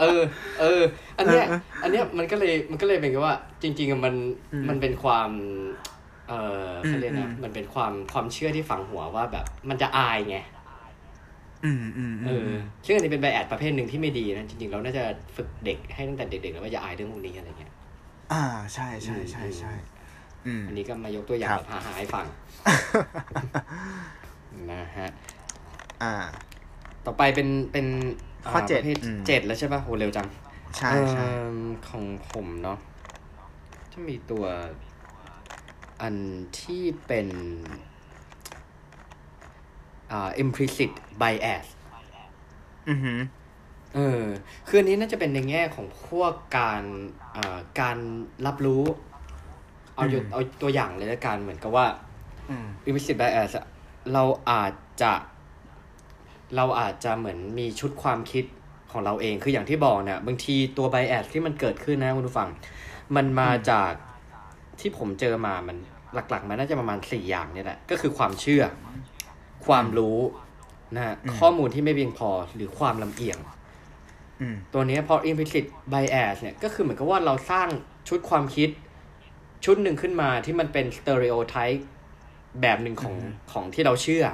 [0.00, 0.20] เออ
[0.60, 0.82] เออ
[1.18, 4.14] อันเนี้ยเอออันเนี้ยมันก็เลยมันก็เลยเป็นกับว่า จริงๆอะมัน
[4.52, 5.30] อืมมันเป็นความ
[6.28, 6.32] เอ
[6.66, 10.51] อเขาเรียกอืนะมอืมมันเป็นความความเชื่อที่ฝังหัวว่าแบบ มันจะอายไงอืมอืม
[11.62, 15.04] เออือมซึ่งอันนี้เป็นไบแอดประเภทหนึ่งที่ไม่ดีนะจริงๆเราน่าจะ
[15.36, 17.72] ฝึกเด็กให้ตั้งแต่เด็กๆแล้วว่าอย่าอายเรื่องพวกนี้อะไรเงี้ย
[18.32, 18.44] อ่า
[18.74, 19.72] ใช่ใช่ใช่ใช่
[20.46, 22.26] อืมอันนี้ก็มายกตัวอย่างครับแบบหาๆให้ฟัง
[24.72, 25.10] นะฮะ
[26.02, 26.14] อ่า
[27.06, 27.86] ต่อไปเป็นเป็น
[28.50, 30.28] ข้อเจ็ดประภทอืมเจ็ดแล้วใช่ป่ะโหเร็วจัง
[30.76, 31.58] ใช่ใช่เอิ่ม
[31.88, 32.78] ของผมเนาะ
[33.92, 34.44] จะมีตัว
[36.02, 36.14] อัน
[36.60, 37.28] ที่เป็น
[40.12, 40.90] อ่า implicit
[41.20, 41.66] bias
[42.88, 43.20] อือหือ
[43.94, 44.22] เออ
[44.66, 46.82] คืออันนี้น่าจะเป็นในแง่ของพวกการ
[47.36, 47.98] อ่าการ
[48.46, 48.84] รับรู้
[49.94, 51.86] เอายกเอาตัวอย่างเลยละกันเหมือนกับว่า
[52.50, 53.66] อืม implicit bias อะ
[54.12, 55.12] เราอาจจะ
[56.56, 58.44] เราอาจจะเหมือนมีชุดความคิด
[58.92, 62.48] ของเราเองคืออย่างที่บอกเนี่ยบางทีตัว bias ที่มันเกิดขึ้นนะคุณผู้ฟัง
[63.16, 63.92] มันมาจาก
[64.80, 65.76] ที่ผมเจอมามัน
[66.14, 68.62] หลักๆ มันน่าจะประมาณสี่อย่างเนี่ยแหละ ก็คือความเชื่อ
[69.66, 70.18] ความรู้
[70.96, 73.38] นะฮะอืมข้อมูลที่ไม่เพียงพอหรือความลำเอียง
[74.40, 77.68] อืมตัวเนี้ยพอ implicit bias เนี่ยก็คือเหมือนกับว่าเราสร้าง
[78.08, 78.70] ชุดความคิด
[79.64, 81.82] ชุดหนึ่งขึ้นมาที่มันเป็น stereotype
[82.60, 84.24] แบบหนึ่งของอืมของที่เราเชื่อ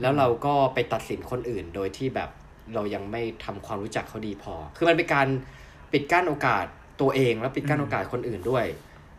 [0.00, 2.30] แล้วเราก็ไปตัดสินคนอื่นโดยที่แบบ
[2.74, 5.26] เรายังไม่ทำความรู้จักเขาดีพอ คือมันเป็นการ
[5.92, 6.64] ปิดกั้นโอกาส
[7.00, 8.64] ตัวเอง แล้วปิดกั้นโอกาสคนอื่นด้วย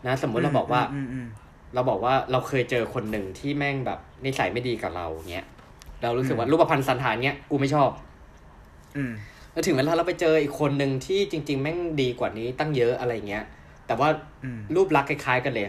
[0.05, 1.27] นะ สมมติเราบอกว่าอืมอืม
[1.73, 5.45] เราบอกว่าเราเคยเจอคนหนึ่งที่แม่งแบบนิสัยไม่ดีกับเราเงี้ย
[6.03, 7.89] เรารู้สึกว่ารูปพันธ์สันฐานเงี้ยกูไม่ชอบ
[8.97, 9.11] อืม
[9.51, 13.43] แล้วถึงเวลาเราไปเจออีกคนหนึ่งที่จริง ๆ แม่งดีกว่านี้ตั้งเยอะอะไรเงี้ย
[13.87, 14.09] แต่ว่า
[14.43, 15.67] อืมรูปลักษณ์คล้ายๆกันเลย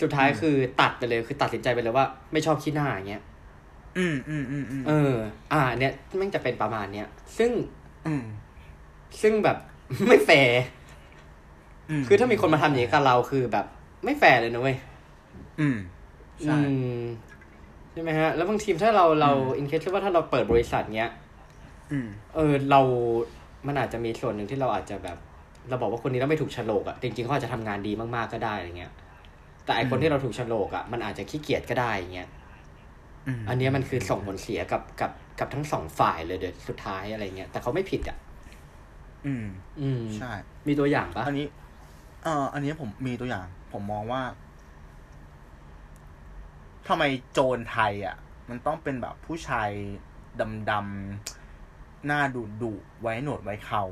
[0.00, 3.22] สุดท้ายอืมคือตัดไปเลย คือตัดสินใจไปเลยว่า ไม่ชอบขี้หน้าอย่างเงี้ย
[3.98, 5.14] อืมอืมอืมอืมเออ
[5.52, 7.08] อ่า เนี่ยแม่งจะเป็นประมาณเนี้ย
[7.38, 7.50] ซึ่ง
[8.06, 8.24] อืม
[9.22, 9.56] ซึ่งแบบ
[10.08, 10.62] ไม่แฟร์
[12.00, 13.66] มคือถ้ามีคนมาทำอย่างนี้กับเราคือแบบ
[14.04, 14.76] ไม่แฟร์เลยนะเว้ย
[15.60, 15.76] อืม
[16.44, 17.04] ใช่อืม
[17.92, 21.10] ใช่ไหมฮะ แล้วบางทีถ้าเราเราอืมอินเคสว่าถ้าเราเปิดบริษัทเนี้ย
[21.92, 22.80] อืมเออเรา
[23.66, 25.18] มันอาจจะมีส่วนหนึ่งที่เราอาจจะแบบ
[25.68, 28.92] เราบอกว่าคนนี้เราไม่ถูกโฉลกอะจริงๆเขาอาจจะทำงานดีมากๆก็ได้อะไรเงี้ย
[29.64, 32.28] แต่ไอคนอืมที่เราถูกโฉลกอะมันอาจจะขี้เกียจก็ได้อย่างเงี้ย
[33.26, 38.16] อืมอันเนี้ยมันคือส่งผลเสียกับกับกับทั้งสองฝ่ายเลยเดยสุดท้ายอะไรเงี้ยแต่เขาไม่ผิดอะ
[39.26, 39.46] อืม
[39.80, 40.30] อืมใช่
[40.68, 41.46] มีตัวอย่างปะอันนี้
[42.24, 44.22] เอ่ออันนี้ผมมีตัวอย่าง ผมมองว่า
[46.88, 47.02] ทำไม
[47.32, 48.16] โจรไทยอะ
[48.48, 49.70] มันต้องเป็นแบบผู้ชาย
[50.70, 53.84] ดำๆหน้าดุดุๆไว้หนวดไว้เขา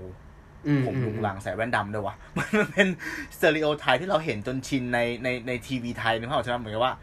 [0.66, 2.88] อืผมลุงลังใส่แว่นดำด้วยวะมันเป็น
[3.36, 6.94] สเตอริโอไทป์ที่เราเห็นจนชินในในในทีวีไทยนึกภาพออกใช่ไหมเหมือนกับว่า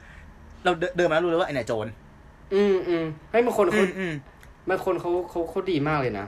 [0.63, 1.87] เราเดินเดินมาแล้วรู้เลยว่าไอ้เนี่ยโจร
[2.53, 4.13] อืมอืมให้บางคนอืเขามอืม
[4.69, 6.25] บางคนเขาเขาเขาดีมากเลยนะ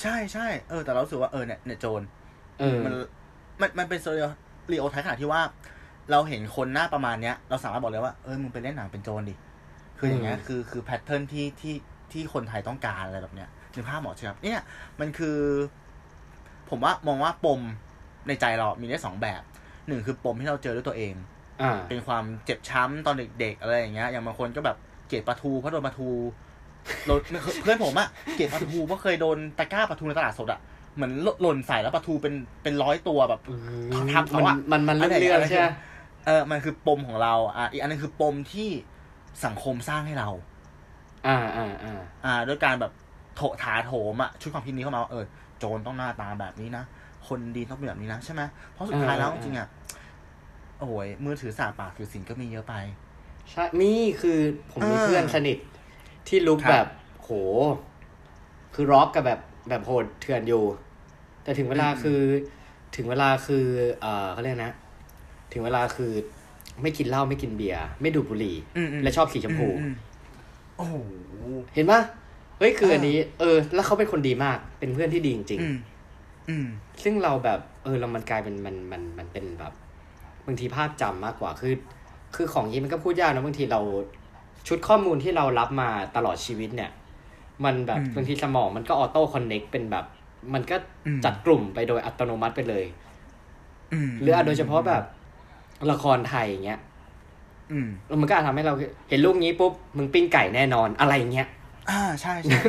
[0.00, 2.02] ใช่ใช่เออแต่เรารู้สึกว่าเออเนี่ยเนี่ยโจร
[2.58, 2.92] เออมัน
[3.60, 4.12] มันมันเป็นสเตอ
[4.72, 5.42] ริโอไทป์ขนาดที่ว่า
[6.10, 9.34] เราเห็นคนหน้าประมาณเนี้ย เราสามารถบอกเลยว่าเออมึงไปเล่นหนังเป็นโจรดิ
[9.98, 11.74] คืออย่างเงี้ยอืมคือคือแพทเทิร์นที่ที่
[12.12, 14.60] ที่คนไทยต้องการอะไรแบบเนี้ยนึกภาพหมอใช่ครับเนี่ย
[15.00, 15.38] มันคือ
[16.70, 17.60] ผมว่ามองว่าปม
[18.28, 19.42] ในใจเรามีได้สองแบบ
[19.88, 21.14] หนึ่งคือปมที่เราเจอด้วยตัวเอง
[21.62, 24.76] อ่าเป็นความเจ็บช้ำตอนเด็กๆอะไรอย่างเงี้ย อย่างบางคนก็แบบ
[25.06, 26.10] เกลียดปลาทูเพราะโดนปลาทู
[27.06, 27.20] โดน
[27.62, 30.60] เพื่อนผมอะเกลียดปลาทูเพราะเคยโดนตะกร้าปลาทูในตลาดสดอะ
[30.94, 33.40] เหมือนหล่นใส่แล้วปลาทูเป็นเป็นร้อยตัวแบบ
[34.12, 35.66] ทับเขาอะมันมันอัเรื่นไหนองอะไรๆใช่ไหม
[36.26, 38.68] เออมันคือปมของเราอะอีกอันนึงคือปมที่
[39.44, 40.28] สังคมสร้างให้เรา
[41.26, 41.92] อ่าอ่าอ่า
[42.24, 42.92] อ่าด้วยการแบบ
[43.36, 45.24] โถถาโถมอะชุดความคิดนี้เข้ามาว่าเออ
[45.58, 46.84] โจรต้องหน้าตาแบบนี้นะ
[47.28, 48.42] คนดีต้องเป็นแบบนี้นะใช่ไหม
[48.72, 49.68] เพราะสุดท้ายแล้วจริงๆอะ
[50.80, 52.74] โอ้ยมือถือสาปากถือสินก็มีเยอะไป
[53.50, 54.38] ใช่มีคือ
[54.72, 55.58] ผมมีอ่าเพื่อนสนิท
[56.28, 56.86] ที่ลุกครับแบบ
[57.22, 57.30] โห
[58.74, 60.64] คือร็อกกับแบบแบบโหดเถื่อนอยู่
[61.42, 62.20] แต่ถึงเวลาอืมคือ
[62.96, 63.66] ถึงเวลาคือ
[64.00, 64.72] เอ่อเขาเรียกนะ
[65.52, 66.12] ถึงเวลาคือ
[66.82, 69.88] ไม่กินเหล้าไม่กินเบียร์ไม่ดูดบุหรี่อืมอืมและชอบสีชมพูอือื
[70.76, 70.94] โอ้โห
[71.74, 72.00] เห็นปะ
[72.58, 75.76] เฮ้ยคือเอออัอันนี้ เออ แล้วเขาเป็นคนดีมาก เป็นเพื่อนที่ดีจริงอืม
[76.48, 79.72] อืมๆซึ่งเราแบบ เออเรามันกลายเป็นมันมันมันเป็นแบบ
[80.46, 81.74] บางทีภาพจำมากกว่าคือ
[82.34, 83.80] คือของนี้มันก็พูดยากนะบางทีเรา
[84.68, 86.90] ชุดข้อมูลที่เรารับมาตลอดชีวิตเนี่ย
[87.64, 90.04] มันแบบอืมบางทีสมองมันก็ auto connect เป็นแบบ
[90.54, 90.76] มันก็
[91.06, 92.84] อืมจัดกลุ่มไปโดยอัตโนมัติไปเลย
[93.92, 95.02] อืมหรืออาจโดยเฉพาะแบบ
[95.92, 96.80] ละครไทยอย่างเงี้ย
[97.72, 98.74] อืมแล้วมันก็อาจทำให้เรา
[99.08, 101.48] เห็น look นี้ปุ๊บมึงปิ้งไก่แน่นอนอะไรเงี้ย
[101.90, 102.60] อ่าใช่ใช่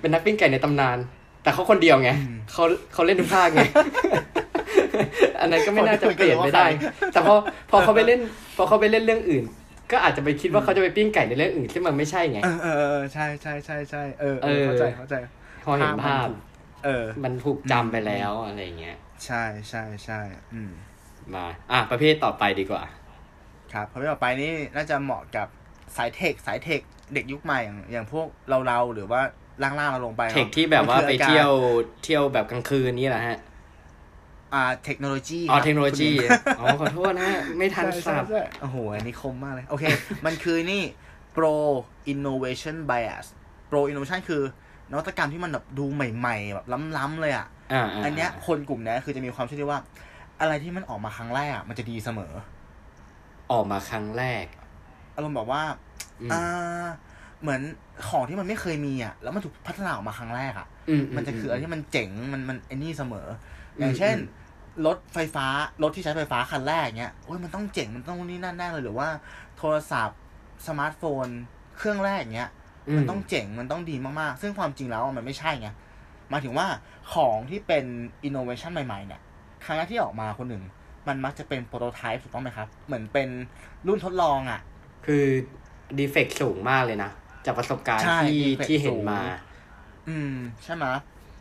[0.00, 0.98] เป็นนักปิ้งไก่ในตำนาน
[1.42, 3.60] แต่เขาคนเดียวไงอืมเขาเขาเล่นทุกภาคไง
[5.40, 6.66] อันนั้นก็ไม่น่าจะเปลี่ยนไม่ได้
[7.12, 7.34] แต่พอ
[7.70, 8.20] พอเขาไปเล่น
[8.56, 9.44] พอเขาไปเล่นเรื่องอื่น
[9.92, 15.14] ก็อาจจะไปคิดว่าเขาจะไปปิ้งไก่ในเรื่องอื่นที่มันไม่ใช่ไง เออเออเออใช่ใช่ใช่ใช่เออเออเออเข้าใจเข้าใจ
[15.64, 16.38] พอเห็นภาพมันถูก
[16.84, 20.20] เออ มันถูกจำไปแล้วอะไรเงี้ย ใช่ใช่ใช่
[20.54, 20.72] อืม
[21.34, 22.82] มาอะประเภทต่อไปดีกว่า
[23.72, 25.46] ครับเพราะต่อไปนี่น่าจะเหมาะกับ
[25.96, 26.80] สายเทคสายเทค
[27.14, 29.20] เด็กยุคใหม่อย่างอย่างพวกเราเราๆหรือว่า
[29.62, 31.50] ล่างๆเราลงไปเทคที่แบบว่ามันไปคือรเที่ยว
[32.04, 33.38] เที่ยวแบบกลางคืนนี่แหละฮะ
[34.54, 39.84] อ่าเทคโนโลยีอ๋อรับเทคโนโลยีคุณอ๋อขอโทษนะฮะไม่ทันใช่ใช่สับใช่โอ้โหอันนี้คมมากเลย โอเค
[40.26, 40.82] มันคือนี่
[41.36, 41.54] pro
[42.12, 43.26] innovation bias
[43.70, 44.42] pro innovation คือ
[44.90, 46.66] นวัตกรรมที่มันแบบดูใหม่ ๆ แบบ
[46.96, 49.80] ล้ำๆเลยอะอ่าอันเนี้ยคนกลุ่มเนี้ยคือจะมีความเชื่อที่ว่า
[50.40, 52.32] อะไรที่มันออกมาครั้งแรกอะมันจะดีเสมอ
[53.52, 54.44] ออกมาครั้งแรก
[55.14, 55.62] อารมณ์แบบว่า
[56.20, 56.86] อืม อ่า
[57.40, 57.60] เหมือน
[58.08, 63.26] ของที่มันไม่เคยมีอะ แล้วมันถูกพัฒนาออกมาครั้งแรกอะ อืมันจะคืออะไรที่มันเจ๋ง มันมันไอ้นี่เสมอ
[63.76, 64.44] อืมอย่างเช่นอืม
[64.86, 65.46] รถไฟฟ้า
[65.82, 69.08] รถที่ใช้ไฟฟ้าคันแรกเนี้ยโอ้ยมันต้องเจ๋งมันต้องนี่นั่นแน่เลยหรือว่า
[69.58, 70.18] โทรศัพท์
[70.66, 71.26] สมาร์ทโฟน
[71.76, 72.50] เครื่องแรกเนี้ย
[72.96, 75.68] มันต้องเจ๋งมันต้องดีมากๆ ซึ่งความจริงแล้วมันไม่ใช่ไง
[76.30, 76.66] หมายถึงว่า
[77.12, 77.84] ของที่เป็น
[78.24, 79.20] อินโนเวชันใหม่ๆเนี่ย
[79.66, 80.62] ครั้งแรกที่ออกมาคนหนึ่ง
[81.08, 83.28] มันมักจะเป็นโปรโตไทป์ถูกต้องไหมครับ เหมือนเป็น
[83.86, 84.60] รุ่นทดลองอะ
[85.06, 85.24] คือ
[85.98, 87.10] ดีเฟกสูงมากเลยนะ
[87.46, 89.20] จากประสบการณ์ใช่ที่ defect ที่เห็สูนงมา
[90.08, 90.84] อืม ใช่ไหม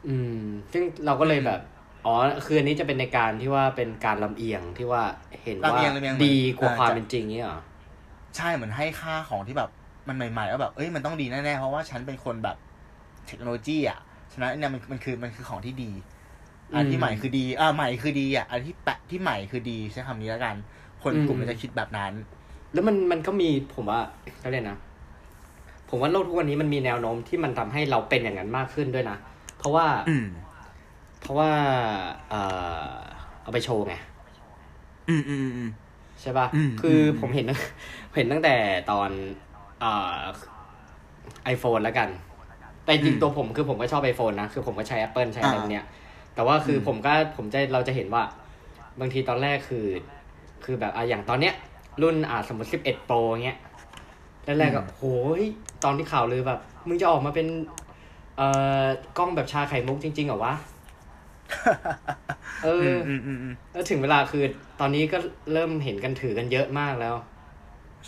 [0.07, 0.39] อืม
[0.73, 1.61] ซึ่งเราก็เลยอืมแบบ
[2.05, 2.15] อ๋อ
[2.45, 5.03] คืออันนี้จะเป็นในการที่ว่าเป็นการลำเอียงที่ว่า
[5.43, 7.59] เห็นว่าลำเอียงลำเอียงเหมือนดีกว่าเอ่อความจะเป็นจริงนี่เหรอ
[8.37, 9.69] ใช่เหมือนให้ค่าของที่แบบ
[10.07, 12.57] มันใหม่ๆแล้วแบบ เอ้ย มันต้องดีแน่ๆ เพราะว่าฉันเป็นคนแบบ
[13.27, 13.99] เทคโนโลยีอะ
[14.33, 15.91] ฉะนั้นเนี่ยมันมันคือมันคือของที่ดี
[16.73, 20.55] อันที่อืมใหม่คือดีอ่าใหม่คือดีอะอันที่แปะที่ใหม่คือดีใช้คำนี้แล้วกัน
[21.03, 22.13] คนอืมกลุ่มมันจะคิดแบบนั้น
[22.73, 23.99] แล้วมันมันก็มีผมว่า
[24.39, 24.77] เขาเรียกนะ
[25.89, 29.17] ผมว่าโลกทุกวันนี้มันมีแนวโน้มที่มันทำให้เราเป็นอย่างนั้นมากขึ้นด้วยนะ
[29.57, 30.27] เพราะว่าอืม
[31.21, 31.51] เพราะว่า
[32.29, 32.33] เอ
[32.89, 32.97] อ
[33.41, 33.95] เอาไปโชว์ไง
[35.09, 35.69] อืมอืมอืม
[36.21, 37.45] ใช่ป่ะอืมคืออมผมเห็น
[38.15, 38.55] เห็นตั้งแต่
[38.91, 39.09] ตอน
[41.43, 42.09] ไอโฟนแล้วกัน
[42.83, 45.85] แต่จริงๆตัวผมคือผมก็ชอบ iPhone นะ คือผมก็ใช้ Apple ใช้อะไรพวกเนี้ย
[46.35, 48.23] แต่ว่าคืออมผมก็ผมจะเราจะเห็นว่า
[48.99, 49.85] บางทีตอนแรกคือ
[50.63, 51.53] คือแบบอะอย่างตอนเนี้ย
[52.01, 53.57] รุ่นอ่าสมมติ11 Pro เงี้ย
[54.45, 55.03] แรกๆก็โห
[55.39, 55.41] ย
[55.83, 57.47] ตอนที่ข่าวเลยแบบ มึงจะออกมาเป็น
[58.37, 58.47] เอ่
[58.83, 58.85] อ
[59.17, 60.53] กล้องแบบชาไข่มุกจริงๆเหรอวะ
[62.63, 64.43] เอออืมอืมอืมแล้วถึงเวลาคือ
[64.79, 65.17] ตอนนี้ก็
[65.53, 67.15] เริ่มเห็นกันถือกันเยอะมากแล้ว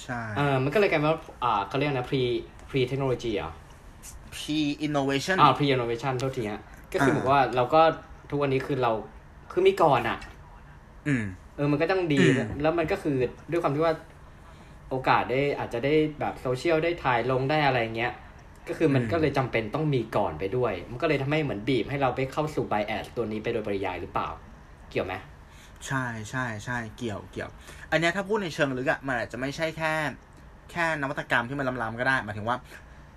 [0.03, 2.21] ใช่เออมันก็เลยกลายเป็นว่าอ่าเขาเรียกนะ pre
[2.69, 3.53] pre technology อะ
[4.36, 4.38] P
[4.86, 6.61] innovation อ่า pre innovation โทษทีฮะ
[6.93, 7.82] ก็คืออ่าบอกว่าเราก็
[8.30, 8.91] ทุกวันนี้คือเรา
[9.51, 10.17] คือมีก่อนอะ
[11.07, 11.25] อืม
[11.55, 13.17] เออมันก็ต้องดีอืมแล้วมันก็คือ
[13.51, 13.95] ด้วยความที่ว่า
[14.89, 18.13] โอกาสได้อาจจะได้แบบโซเชียลได้ถ่ายลงได้อะไรเงี้ย
[18.67, 24.28] ก็คือมันก็เลยจำเป็นต้องมีก่อนไปด้วย มันก็เลยทำให้เหมือนบีบให้เราไปเข้าสู่ bias ตัวนี้ไปโดยปริยายหรือเปล่า
[24.89, 25.13] เกี่ยวไหม
[25.88, 27.49] ใช่ใช่ใช่เกี่ยวเกี่ยว
[27.91, 29.93] อันเนี้ยถ้าพูดในเชิงลึกอะมันอาจจะไม่ใช่แค่
[30.71, 32.57] แค่นวัตกรรมที่มันล้ำๆก็ได้หมายถึงว่า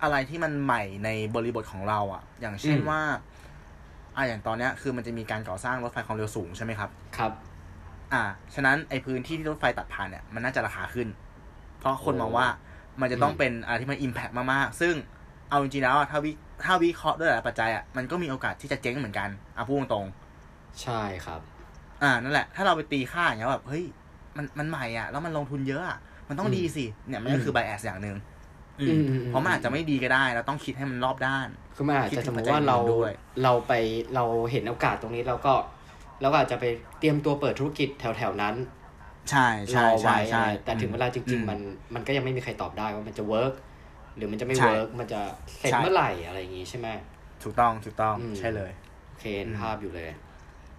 [0.03, 3.01] อะไรที่มันใหม่ในบริบทของเราอะอย่างเช่นอืมว่า
[4.21, 7.33] อ่าอย่างตอนเนี้ยคือมันจะมีการก่อสร้างรถไฟความเร็วสูงใช่ไหมครับ ครับ
[8.13, 8.23] อ่า
[8.55, 11.07] ฉะนั้นไอพื้นที่ที่รถไฟตัดผ่านเนี่ยมันน่าจะราคาขึ้น
[11.79, 12.47] เพราะคนโอ้มองว่า
[13.01, 14.95] มันจะต้องอืมเป็นอะไรที่มันอิมแพ t มากๆ ซึ่ง
[15.49, 16.31] เอาจริงๆแล้วอะถ้าวิ
[16.65, 21.41] ถ้าวิเคราะห์ด้วยหลายปัจจัยอะมันก็มีโอกาสที่จะเจ๊งเหมือนกันอะพูดตรงๆใช่ครับ
[22.01, 23.83] อ่านั่นแหละ ถ้าเราไปตีค่าอย่างเงี้ยแบบเฮ้ย
[24.37, 25.97] มันมันใหม่อะแล้วมันลงทุนเยอะอะ
[26.29, 28.30] มันต้องอืมดีสิเนี่ยมันก็คือมไบแอสอย่างหนึ่งอือืมมอืม
[29.27, 33.13] เพราะมันอาจจะไม่ดีก็ได้เราต้องคิดให้มันรอบด้านคือมันอาจคิดจะถึสงมมปัจติจัยว่าเราอื่นด้วย
[33.43, 33.73] เราไป
[34.15, 35.53] เราเห็นโอกาสตรงนี้เราก็
[36.21, 36.65] เราก็อาจจะไป
[36.99, 38.55] เตรียมตัวเปิดธุรกิจแถวๆนั้น
[39.29, 41.59] ใช่รใช่อใช่ไว้ใช่แต่ถึงเวลาจริงอืๆมัน
[41.95, 43.53] มันก็ยังไม่มีใครตอบได้ว่ามันจะเวิร์ก
[44.15, 45.21] หรือมันจะไม่ใช่เวิร์กมันจะ
[45.59, 46.87] เสร็จใช่เมื่อไหร่อะไรอย่างงี้ใช่ไหม
[47.43, 48.71] ถูกต้องถูกต้องอืมใช่เลย
[49.07, 50.09] โอเคเห็นภาพอยู่เลย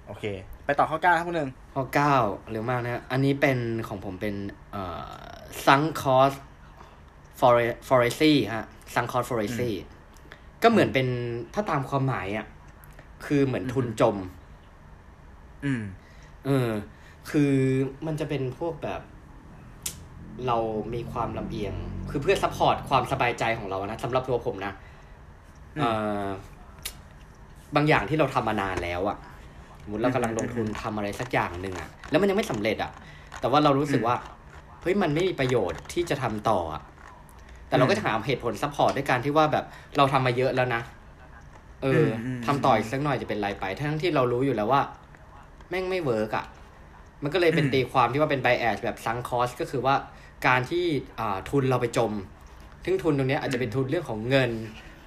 [0.07, 0.25] โอเค
[0.65, 2.15] ไปต่อข้อเก้าครับคุณหนึ่งข้อเก้า
[2.51, 4.35] เร็วมากนะอันนี้เป็นของผมเป็น
[4.73, 5.03] เอ่อ
[5.67, 6.33] ซังคอส
[7.43, 9.75] ฟอเรฟอเรซี่ฮะซังคอสฟอเรซี่
[10.63, 11.07] ก็เหมือนเป็น
[11.55, 12.47] ถ้าตามความหมายอะ
[13.27, 14.17] คือเหมือนทุนจม
[15.65, 15.83] อืม
[16.47, 16.69] เออ
[17.31, 17.53] คือ
[18.07, 19.01] มันจะเป็นพวกแบบ
[20.47, 20.57] เรา
[20.95, 21.75] มีความลำเอียง
[22.11, 24.73] คือเพื่อ support ความสบายใจของเรานะสำหรับตัวผมนะ
[25.77, 25.85] อืมเอ
[26.25, 26.27] อ
[27.75, 29.19] บางอย่างที่เราทำมานานแล้วอะ
[29.83, 32.93] สมมติเรากำลังลงทุนทำอะไรสักอย่างหนึ่งอะแล้วมันยังไม่สำเร็จอะ
[33.41, 34.17] แต่ว่าเรารู้สึกว่า
[34.83, 36.83] เฮ้ย มันไม่มีประโยชน์ที่จะทำต่ออะ
[37.73, 39.65] แต่เราก็จะหาเหตุผล support ด้วยการที่ว่าแบบ
[39.97, 40.83] เราทำมาเยอะแล้วนะ
[41.83, 44.83] เอออืมทำต่ออีกสักหน่อยจะเป็นไรไป ทั้งที่เรารู้อยู่แล้วว่า
[45.71, 46.47] แม่งไม่ work อะ
[47.23, 49.95] มันก็เลยเป็นอืมตีความที่ว่าเป็น bias แบบ sunk cost ก็คือว่า
[50.47, 50.85] การที่
[51.19, 52.13] อ่าทุนเราไปจม
[52.85, 54.51] ซึ่งทุนตรงเนี้ยอาจจะเป็นทุนเรื่องของเงิน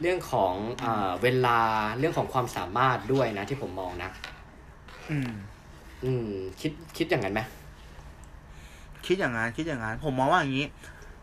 [0.01, 0.53] เรื่องของ
[0.83, 1.59] อ่าเวลา
[1.99, 4.09] เรื่องของความสามารถด้วยนะที่ผมมองนะ
[5.09, 5.31] อืม
[6.03, 6.29] อืม
[6.61, 7.41] คิดคิดอย่างนั้นไหม
[9.05, 10.65] คิดอย่างนั้นคิดอย่างนั้นผมมองว่าอย่างนี้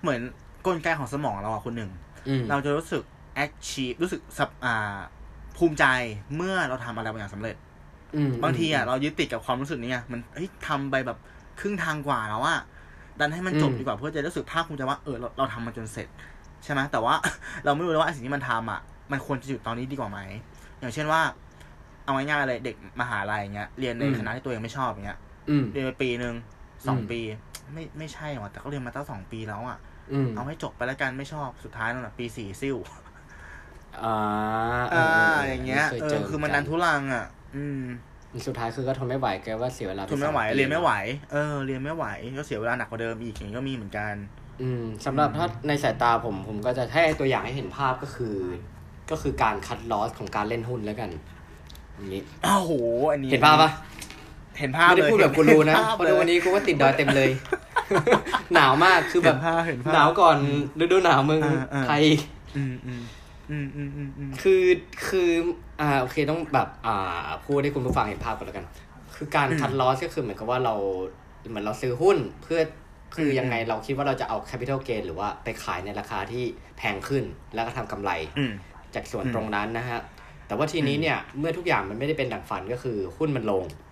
[0.03, 0.21] เหมือน
[0.67, 1.91] กลไกของสมองเราอะคุณหนึ่ง
[2.29, 3.03] อืมเราจะรู้สึก
[3.45, 4.97] achieve รู้สึกสับอ่า
[5.57, 5.85] ภูมิใจ
[6.37, 7.57] เมื่อเราทำอะไรบางอย่างสำเร็จ
[8.17, 11.19] อืมบางทีอะเรายึดติดกับความรู้สึกนี้ไงมันเฮ้ยทำไปแบบ
[11.61, 12.61] ครึ่งทางกว่าแล้วอะ
[13.21, 16.09] ดันให้มันจบอืมดีกว่าเพื่อจะรู้สึกภาคภูมิใจว่าเออเราเราทำมันจนเสร็จ
[16.65, 17.15] ใช่ไหมแต่ว่า
[17.65, 18.81] เราไม่รู้เลยว่าไอ้สิ่งที่มันทำอะ
[19.13, 20.21] มันควรจะหยุดตอนนี้ดีกว่าไหม
[20.81, 21.21] อย่างเช่นว่า
[22.05, 25.19] เอาง่ายๆเลยเด็กมหาลัยอย่างเงี้ยเรียนในคณะที่ตัวเองไม่ชอบอย่างเงี้ย
[25.51, 26.35] อืมเรียนไปปีหนึ่ง
[26.87, 27.21] สองอืมปี
[27.73, 29.92] ไม่ไม่ใช่หรอกแต่ก็เรียนมาตั้งสองปีแล้วอะอืม
[30.37, 32.77] เอาให้จบไปแล้วกันไม่ชอบสุดท้ายนั่นแหละปีสี่ซิ่ว
[34.03, 34.17] อ่า
[34.95, 35.07] อ่า
[35.49, 37.83] อย่างเงี้ยคเอจอคือมันดันทุลังอะ อืม
[38.47, 40.93] สุดท้ายคือก็ทนไม่ไหวแกว่าเสียเวลาปทนไม่ไหวสองปีเรียนไม่ไหว
[41.33, 42.07] เออเรียนไม่ไหว
[42.39, 44.15] ก็เสียเวลาหนักกว่าเดิมอีกอย่างนี้ก็มีเหมือนกัน
[44.63, 48.37] อืมสำหรับถ้าในสายตาผมผมก็จะให้ตัวอย่างให้เห็นภาพก็คือ
[49.11, 51.11] ก็คือการคัดลอสของการเล่นหุ้นแล้วกัน
[51.95, 52.73] อย่างนี้อ้าวโห
[53.13, 53.71] อันนี้เห็นภาพปะ
[54.59, 57.31] เห็นภาพไม่เลยได้พูดแบบกูรู้นะเห็ภาพเพราะเลยวันนี้กูก็ติดดอยเต็มเลย
[58.55, 60.39] หนาวมากคือแบเห็บนภาพเห็นภาพหนาวก่อน
[60.81, 62.05] ฤดูหนาวมึงอ่าอ่าไทย
[62.57, 63.03] อืมอืม
[63.51, 64.63] อืมอืมอืมอืมคือ
[65.09, 65.31] คือ
[65.81, 68.67] อ่าโอเคต้องแบบ อ่าพูดให้คุณผู้ฟังเห็นภาพก่อนแล้วกัน
[69.17, 70.75] คือการอืมคัดลอสก็คือเหมือนกับว่าเรา
[71.49, 72.61] เหมือนเราซื้อหุ้นเพื่อ
[73.15, 76.45] คืออมยังไงเราคิดว่าเราจะเอา capital gain หรือว่าไปขายในราคาที่
[76.79, 77.25] แพงขึ้น
[77.55, 78.53] แล้วก็ทำกำไรอืม
[78.95, 80.01] จากส่วนอืมตรงนั้นนะฮะ
[80.47, 83.65] แต่ว่าทีนี้เนี่ยเมื่อทุกอย่างมันไม่ได้เป็นดังฝันก็คือหุ้นมันลง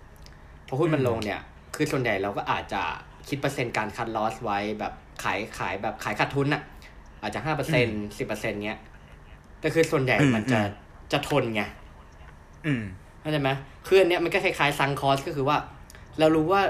[0.71, 1.39] อหุ้นมันลงเนี่ย
[1.75, 2.81] คือส่วนใหญ่เราก็อาจจะ
[3.27, 4.93] คิดเปอร์เซ็นต์การคัดลอสไว้แบบ
[5.23, 6.61] ขายขายแบบขายขาดทุนอะ
[7.21, 8.79] อาจจะห้าเปอร์เซ็นสิบเปอร์เซ็นเงี้ย
[9.59, 10.69] แต่คือส่วนใหญ่อืมมันจะอืม
[11.11, 11.61] จะทนไง
[12.65, 12.83] อืม
[13.21, 13.49] เข้าใจไหม
[13.87, 15.57] คืออันเนี้ยมันก็คล้ายๆซังคอสก็คือว่า
[16.19, 16.61] เรารู้ว่า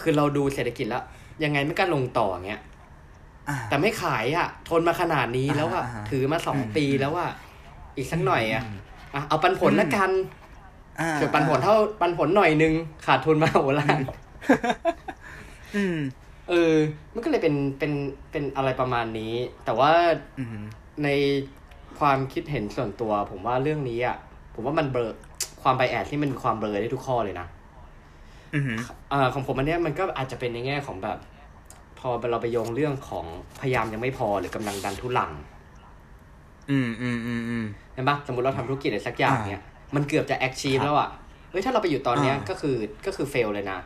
[0.00, 1.04] คือเราดูเศรษฐกิจแล้ว
[1.44, 2.62] ยังไงไม่กล้าลงต่อเงี้ย
[3.48, 7.30] อ่าแต่ไม่ขายอะ ทนมาขนาดนี้แล้วอะอ่าฮะถือมาสองอืมปีแล้วอะ
[7.96, 8.76] อีกสักหน่อยอะอืม
[9.14, 10.10] อะเอาปันผลละกัน
[11.00, 12.74] อ่าเกิดปันผลเท่าปันผลหน่อยนึง
[13.06, 14.00] ขาดทุนมาโหลาน
[15.76, 15.98] อืม
[16.48, 16.74] เออ
[17.14, 17.92] มันก็เลยเป็นเป็น
[18.30, 19.34] เป็นอะไรประมาณนี้
[19.64, 19.92] แต่ว่า
[20.38, 20.58] อืม
[21.04, 21.08] ใน
[21.98, 24.16] ความคิดเห็นส่วนตัว ผมว่าเรื่องนี้อะ
[24.54, 25.14] ผมว่ามันเบลอ
[25.62, 27.46] ความไบแอดที่มันมีความเบลอได้ทุกข้อเลยนะ
[28.54, 28.64] อืม
[29.12, 31.18] อ่าของผมอันเนี้ยมันก็อาจจะเป็นในแง่ของแบบ
[31.98, 33.26] พอเราไปโยงเรื่องของ
[33.60, 35.30] พยายามยังไม่พอหรือกำลังดันทุลัง
[36.70, 37.64] อืมอืมอืมอืม
[37.94, 39.62] เห็นปะสมมติเราทำธุรกิจอะไรสักอย่างเนี้ย
[39.94, 41.10] มันเกือบจะ achieve ครับแล้วอะ
[41.50, 42.76] เฮ้ยถ้าเราไปอยู่ตอนเนี้ยอ่าก็คือ
[43.06, 43.78] ก็คือ fail เลยนะ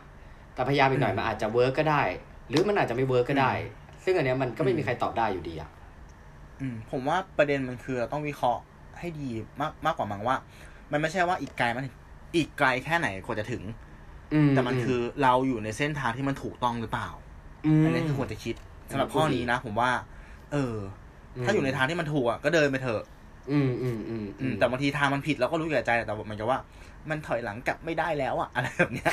[0.55, 2.03] แต่พยายามอีกหน่อยอืมมันอาจจะ work ก็ได้
[2.49, 3.53] หรือมันอาจจะไม่ work ก็ได้
[4.05, 5.71] ซึ่งอันเนี้ยมันก็ไม่มีใครตอบได้อยู่ดีอะ
[6.61, 8.63] อืมผมว่าประเด็นมันคือเราต้องวิเคราะห์
[8.99, 9.29] ให้ดี
[9.61, 10.37] มากมากกว่ามั้งว่า
[10.93, 11.85] มันไม่ใช่ว่าอีกไกลมัน
[12.37, 13.63] อีกไกลแค่ไหนกว่าจะถึง
[14.51, 18.55] แต่มันคือเราอยู่ในเส้นทางที่มันถูกต้องหรือเปล่าอันนี้คือควรจะคิด
[18.91, 19.91] สำหรับข้อนี้นะ ผมว่า
[20.53, 20.75] เออ
[21.45, 23.03] ถ้าอยู่ในทางที่มันถูกอะก็เดินไปเถอะ
[23.51, 26.59] อืมอืมอืมอือืมมแต่บางทีทางมันผิดเราก็รู้อยู่แก่ใจแต่เหมือนกับว่า
[27.11, 29.11] มันถอยหลังกลับไม่ได้แล้วอะอะไรแบบเนี้ย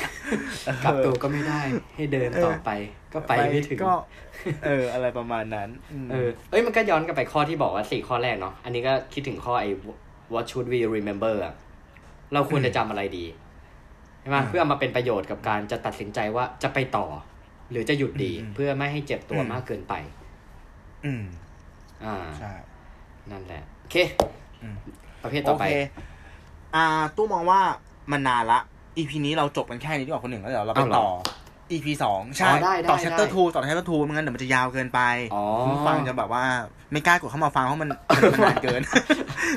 [0.84, 1.60] กลับตัวก็ไม่ได้
[1.96, 2.70] ให้เดินต่อไป
[3.12, 3.92] ก็ไปไม่ถึงก็
[4.66, 5.68] เออ อะไรประมาณนั้น
[6.04, 9.70] มเออเอ้ยมันก็ย้อนกลับไปข้อที่บอกว่าสี่ข้อแรกเนาะอันนี้ก็คิดถึงข้อไอ้
[10.32, 11.54] what should we remember อะ
[12.32, 13.24] เราควรจะจำอะไรดี
[14.20, 17.06] ใช่ไหมเพื่อเอามาเป็นประโยชน์กับการจะตัดสินใจว่าจะไปต่อ
[17.70, 19.94] หรือจะหยุดดีเพื่อไม่ให้เจ็บตัวมากเกินไป
[21.04, 21.24] อืม
[22.04, 22.52] อ่าใช่
[23.30, 23.96] นั่นแหละ โอเค
[24.62, 24.76] อืม
[25.22, 25.76] ประเภทโอต่อไปเค
[26.74, 26.84] อ่า
[27.16, 27.60] ตู้มองว่า
[28.12, 28.60] มันนานละ
[28.98, 31.08] EP นี้เราจบกันแค่นี้ดีกว่าคนหนึ่งแล้วเดี๋ยวเราไปเอาเหรอต่อ
[31.72, 35.00] EP สองใช่อ๋อได้ได้ต่อ chapter ได้ two ต่อ chapter two ไม่งั้นเดี๋ยวมันจะยาวเกินไป
[35.34, 36.44] อ๋อคุณผู้ฟังจะแบบว่า
[36.92, 38.82] ไม่กล้ากดเข้ามาฟังเพราะมันมันนานเกิน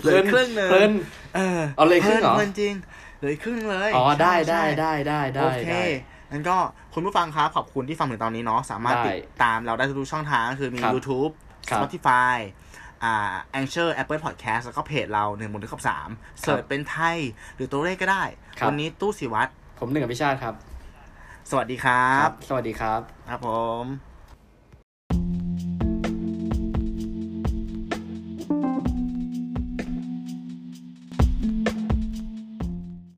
[0.01, 0.91] เหลือครึ่งหนึ่งเพลิน
[1.35, 2.73] เออเอาเลยครึ่งเหรอเพลินจริง
[3.17, 5.83] เหลือครึ่งเลยอ๋อได้ใช่ได้ใช่ได้ได้ได้โอเคได้
[6.31, 6.57] งั้นก็
[6.93, 10.89] คุณผู้ฟังครับขอบคุณที่ฟังถึงตอนนี้เนาะสามารถได้ติดตามเราได้ทุกๆช่องทางก็คือมีครั
[13.03, 16.09] บ YouTube ครับ Spotify อ่า Anchor Apple Podcast แล้วก็เพจเราหนึ่งบนทึกขับสาม
[16.41, 17.17] เสิร์ชเป็นไทย
[17.55, 18.23] หรือตัวเลขก็ได้
[18.59, 20.55] ครับ วันนี้ตู้สิวัตรผมหนึ่งอภิชาติครับ
[21.49, 23.49] สวัสดีครับ สวัสดีครับ ครับผ
[23.83, 24.06] ม